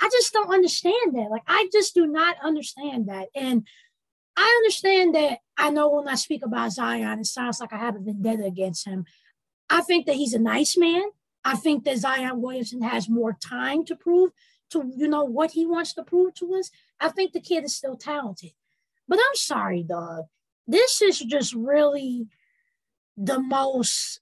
[0.00, 1.30] I just don't understand that.
[1.30, 3.28] Like, I just do not understand that.
[3.34, 3.66] And
[4.36, 7.96] I understand that I know when I speak about Zion, it sounds like I have
[7.96, 9.04] a vendetta against him.
[9.70, 11.02] I think that he's a nice man.
[11.44, 14.30] I think that Zion Williamson has more time to prove
[14.72, 16.70] to you know what he wants to prove to us,
[17.00, 18.52] I think the kid is still talented.
[19.08, 20.24] But I'm sorry, dog.
[20.66, 22.28] This is just really
[23.16, 24.20] the most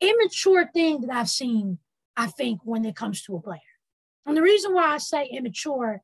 [0.00, 1.78] immature thing that I've seen,
[2.16, 3.60] I think, when it comes to a player.
[4.24, 6.02] And the reason why I say immature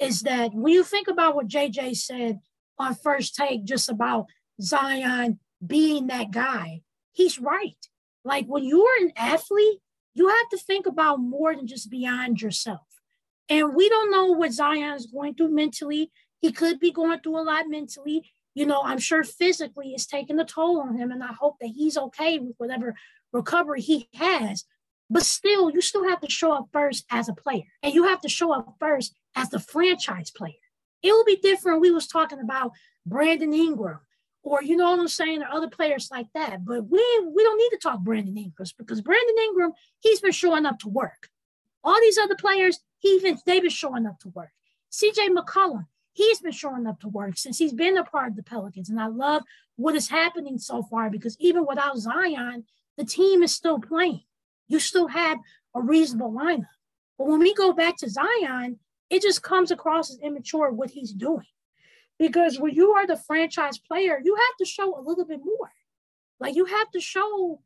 [0.00, 2.40] is that when you think about what JJ said
[2.78, 4.26] on first take, just about
[4.60, 7.76] Zion being that guy, he's right.
[8.24, 9.80] Like when you're an athlete,
[10.14, 12.93] you have to think about more than just beyond yourself.
[13.48, 16.10] And we don't know what Zion is going through mentally.
[16.40, 18.30] He could be going through a lot mentally.
[18.54, 21.10] You know, I'm sure physically it's taking a toll on him.
[21.10, 22.94] And I hope that he's okay with whatever
[23.32, 24.64] recovery he has.
[25.10, 27.64] But still, you still have to show up first as a player.
[27.82, 30.54] And you have to show up first as the franchise player.
[31.02, 31.82] It will be different.
[31.82, 32.72] We was talking about
[33.04, 34.00] Brandon Ingram
[34.44, 36.64] or you know what I'm saying, or other players like that.
[36.64, 36.98] But we
[37.34, 40.88] we don't need to talk Brandon Ingram because Brandon Ingram, he's been showing up to
[40.88, 41.30] work.
[41.84, 44.50] All these other players, even they've been showing up to work.
[44.90, 48.42] CJ McCollum, he's been showing up to work since he's been a part of the
[48.42, 48.88] Pelicans.
[48.88, 49.42] And I love
[49.76, 52.64] what is happening so far because even without Zion,
[52.96, 54.22] the team is still playing.
[54.68, 55.38] You still have
[55.74, 56.66] a reasonable lineup.
[57.18, 58.78] But when we go back to Zion,
[59.10, 61.46] it just comes across as immature what he's doing.
[62.18, 65.70] Because when you are the franchise player, you have to show a little bit more.
[66.40, 67.60] Like you have to show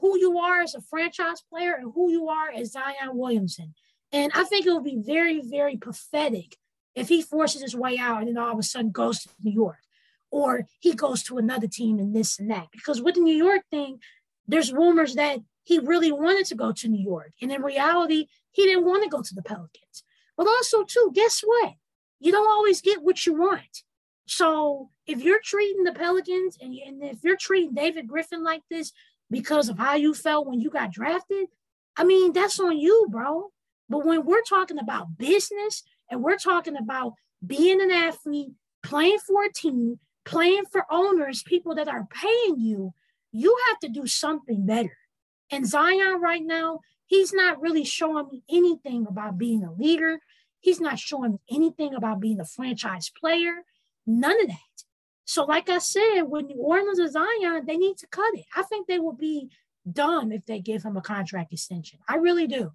[0.00, 3.74] who you are as a franchise player and who you are as Zion Williamson.
[4.12, 6.56] And I think it would be very, very pathetic
[6.94, 9.52] if he forces his way out and then all of a sudden goes to New
[9.52, 9.78] York
[10.30, 12.68] or he goes to another team and this and that.
[12.72, 14.00] Because with the New York thing,
[14.46, 17.32] there's rumors that he really wanted to go to New York.
[17.40, 20.04] And in reality, he didn't want to go to the Pelicans.
[20.36, 21.74] But also, too, guess what?
[22.18, 23.84] You don't always get what you want.
[24.26, 28.92] So if you're treating the Pelicans and, and if you're treating David Griffin like this,
[29.30, 31.46] because of how you felt when you got drafted,
[31.96, 33.50] I mean, that's on you, bro.
[33.88, 37.14] But when we're talking about business and we're talking about
[37.44, 38.52] being an athlete,
[38.82, 42.92] playing for a team, playing for owners, people that are paying you,
[43.32, 44.96] you have to do something better.
[45.50, 50.20] And Zion right now, he's not really showing me anything about being a leader.
[50.60, 53.64] He's not showing me anything about being a franchise player,
[54.06, 54.56] none of that.
[55.30, 58.46] So, like I said, with New Orleans or Zion, they need to cut it.
[58.56, 59.48] I think they will be
[59.88, 62.00] dumb if they give him a contract extension.
[62.08, 62.72] I really do.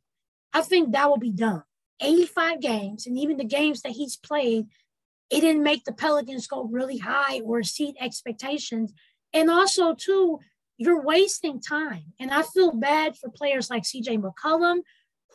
[0.53, 1.63] I think that will be dumb.
[1.99, 4.67] 85 games, and even the games that he's played,
[5.29, 8.93] it didn't make the Pelicans go really high or exceed expectations.
[9.33, 10.39] And also, too,
[10.77, 12.13] you're wasting time.
[12.21, 14.79] And I feel bad for players like CJ McCollum,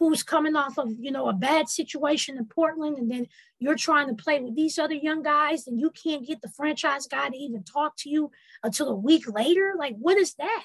[0.01, 2.97] who's coming off of, you know, a bad situation in Portland.
[2.97, 3.27] And then
[3.59, 7.07] you're trying to play with these other young guys and you can't get the franchise
[7.07, 8.31] guy to even talk to you
[8.65, 9.75] until a week later.
[9.79, 10.65] Like, what is that?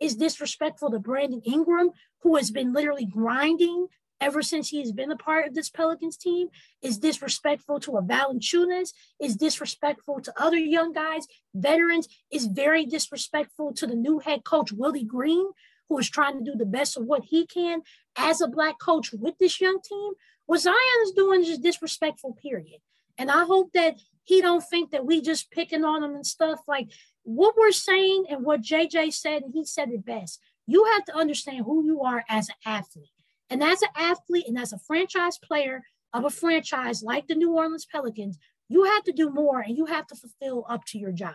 [0.00, 3.86] Is disrespectful to Brandon Ingram, who has been literally grinding
[4.20, 6.48] ever since he has been a part of this Pelicans team
[6.80, 13.72] is disrespectful to a Valanciunas, is disrespectful to other young guys, veterans, is very disrespectful
[13.74, 15.46] to the new head coach, Willie Green,
[15.92, 17.82] who is trying to do the best of what he can
[18.16, 20.12] as a black coach with this young team.
[20.46, 22.80] What Zion is doing is disrespectful, period.
[23.18, 26.60] And I hope that he don't think that we just picking on him and stuff
[26.66, 26.88] like
[27.24, 30.40] what we're saying and what JJ said, and he said it best.
[30.66, 33.10] You have to understand who you are as an athlete.
[33.50, 35.82] And as an athlete and as a franchise player
[36.14, 38.38] of a franchise like the New Orleans Pelicans,
[38.70, 41.34] you have to do more and you have to fulfill up to your job.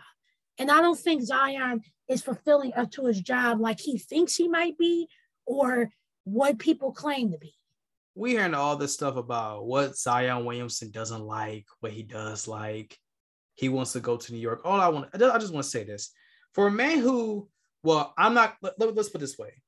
[0.58, 4.48] And I don't think Zion is fulfilling up to his job like he thinks he
[4.48, 5.08] might be
[5.46, 5.90] or
[6.24, 7.54] what people claim to be.
[8.14, 12.98] We hearing all this stuff about what Zion Williamson doesn't like, what he does like.
[13.54, 14.62] He wants to go to New York.
[14.64, 16.10] All I want, I just want to say this:
[16.52, 17.48] for a man who,
[17.82, 18.56] well, I'm not.
[18.60, 19.62] Let, us put this way: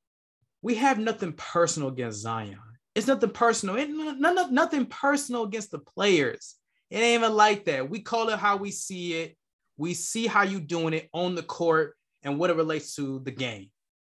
[0.61, 2.57] we have nothing personal against Zion.
[2.93, 3.77] It's nothing personal.
[3.77, 6.55] It, none, nothing personal against the players.
[6.89, 7.89] It ain't even like that.
[7.89, 9.37] We call it how we see it.
[9.77, 13.31] We see how you doing it on the court and what it relates to the
[13.31, 13.69] game.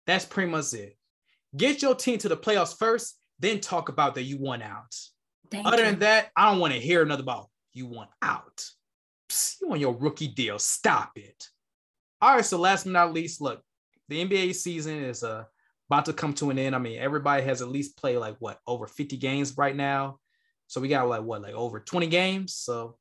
[0.07, 0.97] That's pretty much it.
[1.57, 4.95] Get your team to the playoffs first, then talk about that you won out.
[5.51, 5.85] Thank Other you.
[5.85, 8.65] than that, I don't want to hear another about you won out.
[9.29, 10.59] Psst, you on your rookie deal.
[10.59, 11.45] Stop it.
[12.21, 12.45] All right.
[12.45, 13.63] So last but not least, look,
[14.09, 15.45] the NBA season is uh,
[15.89, 16.75] about to come to an end.
[16.75, 20.19] I mean, everybody has at least played like what over 50 games right now.
[20.67, 22.55] So we got like what, like over 20 games.
[22.55, 22.97] So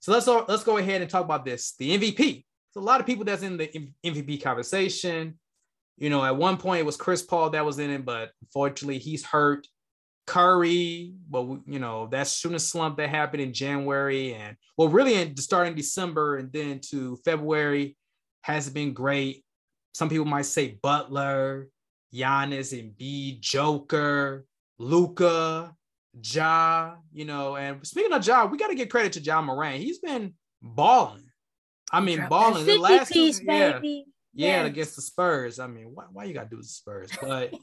[0.00, 1.74] so let's let's go ahead and talk about this.
[1.78, 2.44] The MVP.
[2.76, 5.38] A lot of people that's in the MVP conversation.
[5.96, 8.98] You know, at one point it was Chris Paul that was in it, but unfortunately
[8.98, 9.66] he's hurt.
[10.26, 15.36] Curry, well, you know, that shooting slump that happened in January and well, really in
[15.36, 17.96] starting December and then to February
[18.42, 19.44] has been great.
[19.94, 21.68] Some people might say Butler,
[22.12, 24.44] Giannis, Embiid, Joker,
[24.78, 25.74] Luka,
[26.22, 29.82] Ja, you know, and speaking of Ja, we got to get credit to Ja Morant.
[29.82, 31.25] He's been balling.
[31.92, 32.66] I mean, balling.
[32.66, 34.06] The last piece, two, yeah, baby.
[34.34, 34.66] yeah, yes.
[34.66, 35.58] against the Spurs.
[35.58, 37.10] I mean, why, why you got to do the Spurs?
[37.20, 37.54] But,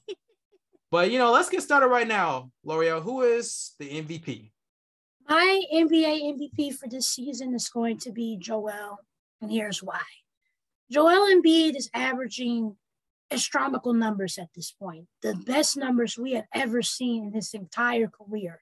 [0.92, 3.02] but you know, let's get started right now, Loreal.
[3.02, 4.52] Who is the MVP?
[5.28, 9.00] My NBA MVP for this season is going to be Joel,
[9.42, 10.02] and here's why.
[10.92, 12.76] Joel Embiid is averaging
[13.32, 18.08] astronomical numbers at this point, the best numbers we have ever seen in his entire
[18.08, 18.62] career.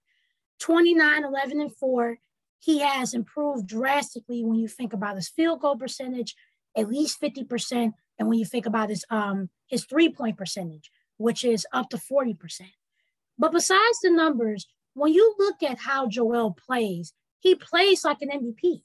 [0.59, 2.17] 29, 11, and 4.
[2.61, 6.35] He has improved drastically when you think about his field goal percentage,
[6.77, 7.91] at least 50%.
[8.17, 12.37] And when you think about his um his three-point percentage, which is up to 40%.
[13.37, 18.29] But besides the numbers, when you look at how Joel plays, he plays like an
[18.29, 18.83] MVP.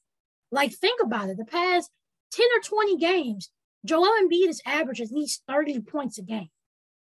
[0.51, 1.37] Like, think about it.
[1.37, 1.91] The past
[2.33, 3.51] 10 or 20 games,
[3.85, 6.49] Joel Embiid is average at least 30 points a game.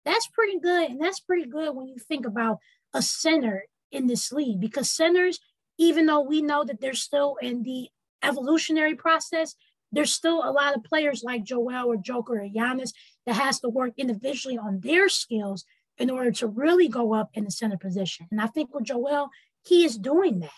[0.03, 0.89] That's pretty good.
[0.89, 2.57] And that's pretty good when you think about
[2.93, 5.39] a center in this league because centers,
[5.77, 7.89] even though we know that they're still in the
[8.23, 9.55] evolutionary process,
[9.91, 12.91] there's still a lot of players like Joel or Joker or Giannis
[13.25, 15.63] that has to work individually on their skills
[15.97, 18.27] in order to really go up in the center position.
[18.31, 19.29] And I think with Joel,
[19.65, 20.49] he is doing that.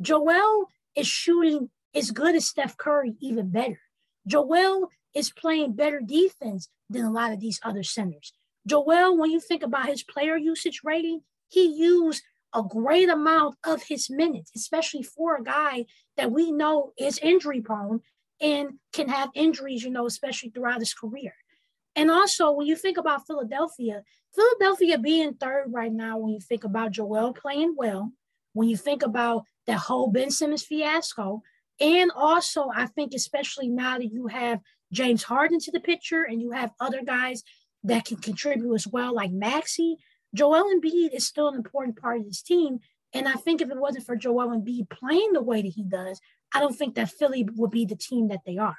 [0.00, 3.80] Joel is shooting as good as Steph Curry, even better.
[4.26, 8.32] Joel is playing better defense than a lot of these other centers.
[8.66, 12.22] Joel, when you think about his player usage rating, he used
[12.54, 15.86] a great amount of his minutes, especially for a guy
[16.16, 18.00] that we know is injury prone
[18.40, 21.34] and can have injuries, you know, especially throughout his career.
[21.96, 24.02] And also, when you think about Philadelphia,
[24.34, 28.12] Philadelphia being third right now, when you think about Joel playing well,
[28.52, 31.42] when you think about that whole Ben Simmons fiasco,
[31.80, 34.60] and also I think especially now that you have
[34.92, 37.42] James Harden to the picture and you have other guys
[37.84, 39.96] that can contribute as well, like Maxey,
[40.34, 42.80] Joel Embiid is still an important part of this team.
[43.12, 46.20] And I think if it wasn't for Joel Embiid playing the way that he does,
[46.52, 48.76] I don't think that Philly would be the team that they are.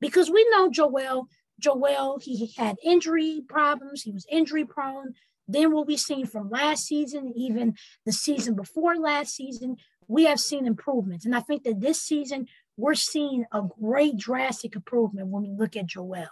[0.00, 1.28] Because we know Joel,
[1.60, 5.14] Joel, he had injury problems, he was injury prone.
[5.48, 9.76] Then what we've seen from last season, even the season before last season,
[10.08, 11.24] we have seen improvements.
[11.24, 15.76] And I think that this season, we're seeing a great drastic improvement when we look
[15.76, 16.28] at Joel.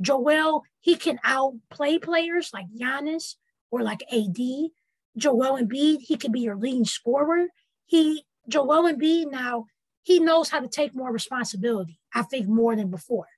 [0.00, 3.36] Joel, he can outplay players like Giannis
[3.70, 4.38] or like AD.
[5.16, 7.46] Joel Embiid, he can be your leading scorer.
[7.86, 9.66] He Joel Embiid now,
[10.02, 13.28] he knows how to take more responsibility, I think more than before.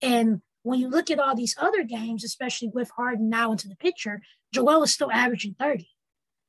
[0.00, 3.76] And when you look at all these other games, especially with Harden now into the
[3.76, 4.22] picture,
[4.52, 5.88] Joel is still averaging 30.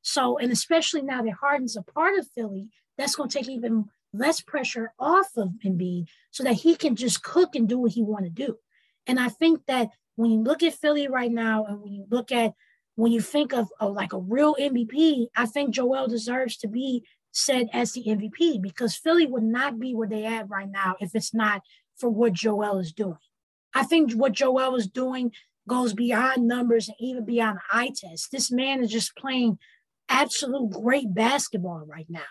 [0.01, 3.85] So, and especially now that Harden's a part of Philly, that's going to take even
[4.13, 8.03] less pressure off of Embiid so that he can just cook and do what he
[8.03, 8.57] want to do.
[9.07, 12.31] And I think that when you look at Philly right now, and when you look
[12.31, 12.53] at
[12.95, 17.67] when you think of, like a real MVP, I think Joel deserves to be said
[17.73, 21.33] as the MVP because Philly would not be where they at right now if it's
[21.33, 21.61] not
[21.97, 23.17] for what Joel is doing.
[23.73, 25.31] I think what Joel is doing
[25.67, 28.31] goes beyond numbers and even beyond eye test.
[28.31, 29.57] This man is just playing
[30.09, 32.21] absolute great basketball right now.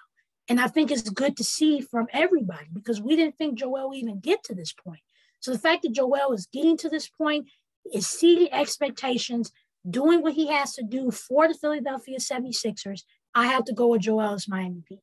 [0.48, 3.98] And I think it's good to see from everybody because we didn't think Joel would
[3.98, 5.00] even get to this point.
[5.40, 7.48] So the fact that Joel is getting to this point,
[7.92, 9.50] is exceeding expectations,
[9.88, 13.02] doing what he has to do for the Philadelphia 76ers,
[13.34, 14.98] I have to go with Joel as my MVP.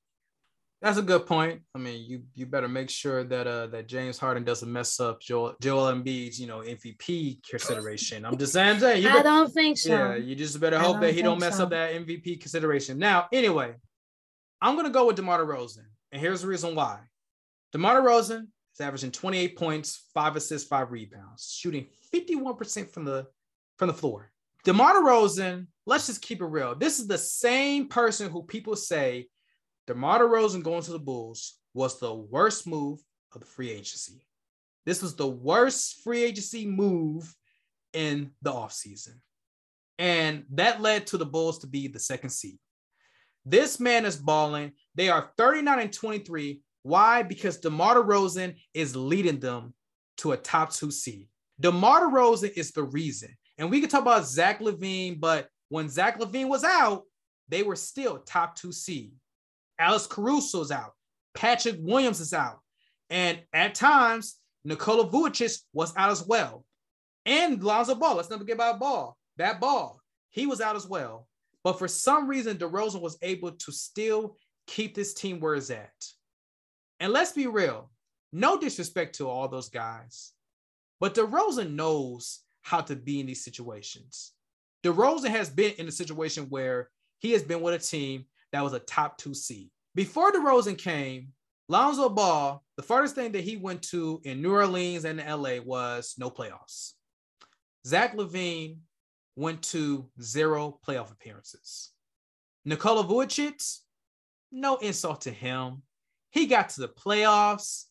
[0.81, 1.61] That's a good point.
[1.75, 5.19] I mean, you you better make sure that uh that James Harden doesn't mess up
[5.19, 8.25] Joel Joel Embiid's you know MVP consideration.
[8.25, 9.89] I'm just saying, saying you I don't think so.
[9.89, 11.63] Yeah, you just better hope that he don't mess so.
[11.63, 12.97] up that MVP consideration.
[12.97, 13.75] Now, anyway,
[14.61, 16.99] I'm gonna go with DeMar DeRozan, and here's the reason why.
[17.73, 23.27] DeMar DeRozan is averaging 28 points, five assists, five rebounds, shooting 51% from the
[23.77, 24.31] from the floor.
[24.65, 26.75] DeMar DeRozan, let's just keep it real.
[26.75, 29.27] This is the same person who people say
[29.87, 32.99] DeMar DeRozan going to the Bulls was the worst move
[33.33, 34.25] of the free agency.
[34.85, 37.33] This was the worst free agency move
[37.93, 39.19] in the offseason.
[39.97, 42.57] And that led to the Bulls to be the second seed.
[43.45, 44.73] This man is balling.
[44.95, 46.61] They are 39 and 23.
[46.83, 47.23] Why?
[47.23, 49.73] Because DeMar DeRozan is leading them
[50.17, 51.27] to a top two seed.
[51.59, 53.35] DeMar DeRozan is the reason.
[53.59, 57.03] And we can talk about Zach LaVine, but when Zach LaVine was out,
[57.49, 59.11] they were still top two seed.
[59.77, 60.93] Alex Caruso's out.
[61.35, 62.59] Patrick Williams is out.
[63.09, 66.63] And at times, Nikola Vucevic was out as well.
[67.25, 69.17] And Lonzo Ball, let's never get about ball.
[69.37, 69.99] That ball,
[70.29, 71.27] he was out as well.
[71.63, 74.37] But for some reason, DeRozan was able to still
[74.67, 75.91] keep this team where it's at.
[76.99, 77.91] And let's be real,
[78.31, 80.31] no disrespect to all those guys,
[80.99, 84.33] but DeRozan knows how to be in these situations.
[84.83, 86.89] DeRozan has been in a situation where
[87.19, 89.69] he has been with a team that was a top two seed.
[89.95, 91.29] Before DeRozan came,
[91.67, 96.15] Lonzo Ball, the farthest thing that he went to in New Orleans and LA was
[96.17, 96.93] no playoffs.
[97.85, 98.77] Zach LaVine
[99.35, 101.91] went to zero playoff appearances.
[102.65, 103.77] Nikola Vucevic,
[104.51, 105.83] no insult to him.
[106.31, 107.85] He got to the playoffs,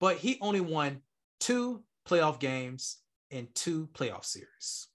[0.00, 1.00] but he only won
[1.40, 2.98] two playoff games
[3.34, 4.86] in two playoff series.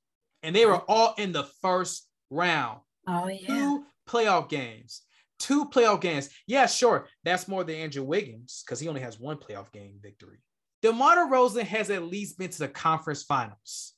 [0.42, 2.80] And they were all in the first round.
[3.08, 3.48] Oh, yeah.
[3.48, 5.02] Two playoff games.
[5.40, 6.30] Two playoff games.
[6.48, 7.08] Yeah, sure.
[7.24, 10.38] That's more than Andrew Wiggins because he only has one playoff game victory.
[10.82, 13.94] DeMar DeRozan has at least been to the conference finals.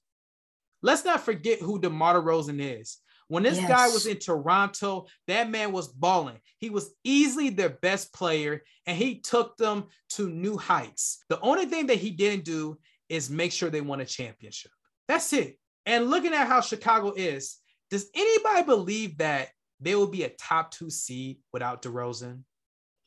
[0.81, 2.97] Let's not forget who DeMar DeRozan is.
[3.27, 3.69] When this yes.
[3.69, 6.39] guy was in Toronto, that man was balling.
[6.57, 11.23] He was easily their best player and he took them to new heights.
[11.29, 12.77] The only thing that he didn't do
[13.11, 14.71] is make sure they won a championship.
[15.07, 15.57] That's it.
[15.85, 17.57] And looking at how Chicago is,
[17.89, 22.43] does anybody believe that they will be a top two seed without DeRozan?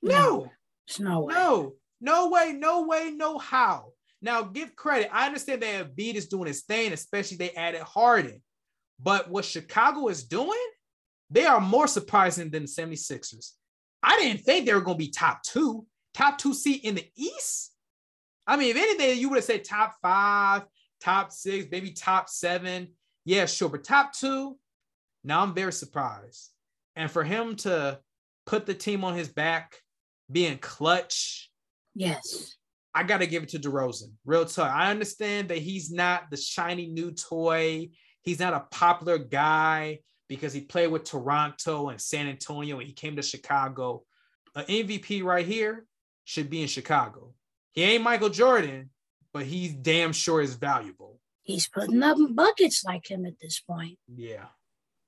[0.03, 0.51] No.
[0.99, 1.35] No, no way.
[1.35, 3.93] No, no way, no way, no how.
[4.21, 5.09] Now, give credit.
[5.13, 8.43] I understand that Embiid is doing his thing, especially they added Harden.
[9.01, 10.67] But what Chicago is doing,
[11.31, 13.53] they are more surprising than the 76ers.
[14.03, 17.07] I didn't think they were going to be top two, top two seed in the
[17.17, 17.74] East.
[18.47, 20.63] I mean, if anything, you would have said top five,
[21.01, 22.89] top six, maybe top seven.
[23.25, 23.69] Yeah, sure.
[23.69, 24.59] But top two,
[25.23, 26.51] now I'm very surprised.
[26.97, 27.99] And for him to
[28.47, 29.77] put the team on his back,
[30.31, 31.51] being clutch.
[31.95, 32.57] Yes.
[32.95, 34.13] I got to give it to DeRozan.
[34.25, 34.71] Real talk.
[34.71, 37.89] I understand that he's not the shiny new toy.
[38.23, 42.95] He's not a popular guy because he played with Toronto and San Antonio and he
[42.95, 44.05] came to Chicago.
[44.55, 45.85] An MVP right here
[46.25, 47.35] should be in Chicago.
[47.75, 48.91] He ain't Michael Jordan,
[49.33, 51.21] but he's damn sure is valuable.
[51.43, 53.99] He's putting up buckets like him at this point.
[54.09, 54.47] Yeah,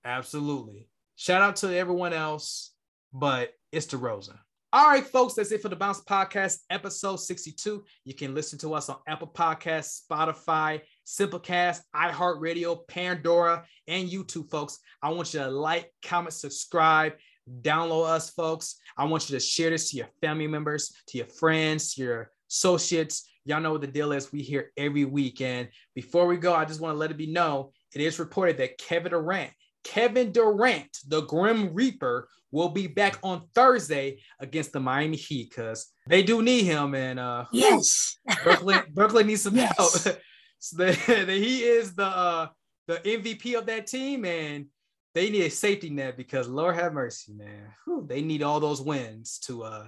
[0.04, 0.88] absolutely.
[1.14, 2.72] Shout out to everyone else,
[3.12, 4.38] but it's DeRozan.
[4.72, 7.84] All right, folks, that's it for the Bounce Podcast, episode 62.
[8.04, 14.80] You can listen to us on Apple Podcasts, Spotify, Simplecast, iHeartRadio, Pandora, and YouTube, folks.
[15.00, 17.14] I want you to like, comment, subscribe.
[17.62, 18.76] download us, folks.
[18.98, 23.28] I want you to share this to your family members, to your friends, your associates.
[23.44, 24.32] Y'all know what the deal is.
[24.32, 25.40] We hear every week.
[25.40, 28.58] And before we go, I just want to let it be known it is reported
[28.58, 29.52] that Kevin Durant,
[29.82, 35.86] Kevin Durant, the Grim Reaper, will be back on Thursday against the Miami Heat because
[36.06, 36.94] they do need him.
[36.94, 39.74] And uh, yes, Brooklyn, Brooklyn needs some yes.
[39.76, 39.92] help.
[40.58, 42.48] so the, the, he is the uh,
[42.86, 44.66] the MVP of that team, and
[45.14, 47.72] they need a safety net because Lord have mercy, man.
[47.84, 49.86] Whew, they need all those wins to uh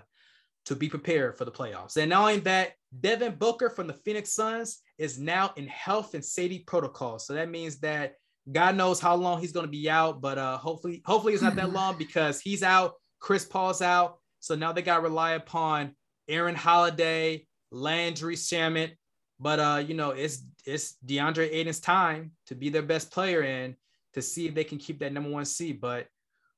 [0.69, 1.97] to be prepared for the playoffs.
[1.97, 6.23] And not only that, Devin Booker from the Phoenix Suns is now in health and
[6.23, 7.19] safety protocol.
[7.19, 8.17] So that means that
[8.53, 11.57] God knows how long he's going to be out, but uh, hopefully, hopefully it's not
[11.57, 12.95] that long because he's out.
[13.19, 15.95] Chris Paul's out, so now they got to rely upon
[16.29, 18.93] Aaron Holiday, Landry Shamet.
[19.41, 23.75] But uh, you know, it's it's DeAndre Ayton's time to be their best player and
[24.15, 25.81] to see if they can keep that number one seed.
[25.81, 26.07] But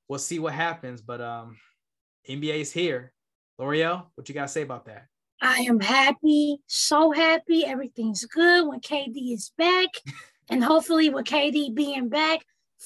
[0.09, 1.01] we'll see what happens.
[1.01, 1.57] But um,
[2.29, 3.13] NBA is here.
[3.61, 5.07] Loreal, what you got to say about that?
[5.43, 7.65] I am happy, so happy.
[7.65, 9.89] Everything's good when KD is back.
[10.51, 12.41] and hopefully, with KD being back,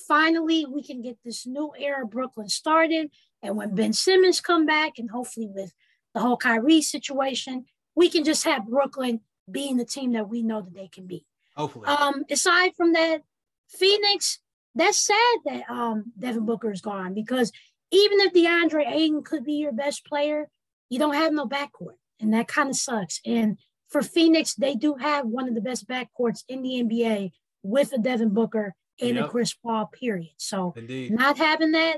[0.08, 3.10] finally we can get this new era Brooklyn started.
[3.42, 5.72] And when Ben Simmons come back, and hopefully with
[6.12, 9.20] the whole Kyrie situation, we can just have Brooklyn
[9.50, 11.24] being the team that we know that they can be.
[11.56, 11.86] Hopefully.
[11.86, 13.22] Um, aside from that,
[13.68, 14.40] Phoenix,
[14.74, 17.52] that's sad that um Devin Booker is gone because
[17.92, 20.48] even if DeAndre Ayton could be your best player,
[20.94, 23.20] you don't have no backcourt, and that kind of sucks.
[23.26, 23.58] And
[23.88, 27.32] for Phoenix, they do have one of the best backcourts in the NBA
[27.64, 29.24] with a Devin Booker and yep.
[29.24, 29.86] a Chris Paul.
[29.86, 30.34] Period.
[30.36, 31.10] So Indeed.
[31.10, 31.96] not having that,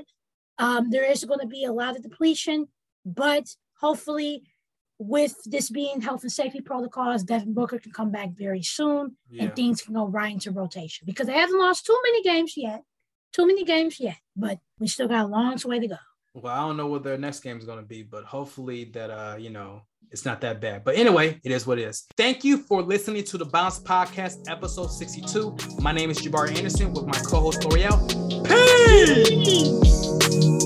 [0.57, 2.67] um, there is going to be a lot of depletion,
[3.05, 3.45] but
[3.79, 4.43] hopefully.
[4.99, 9.43] With this being health and safety protocols, Devin Booker can come back very soon yeah.
[9.43, 12.81] and things can go right into rotation because they haven't lost too many games yet.
[13.31, 15.97] Too many games yet, but we still got a long way to go.
[16.41, 19.09] Well, I don't know what their next game is going to be, but hopefully that
[19.09, 19.81] uh, you know,
[20.11, 20.83] it's not that bad.
[20.83, 22.05] But anyway, it is what it is.
[22.15, 25.57] Thank you for listening to the Bounce Podcast, episode 62.
[25.81, 27.97] My name is Jabari Anderson with my co-host Loreal.
[28.47, 30.56] Peace!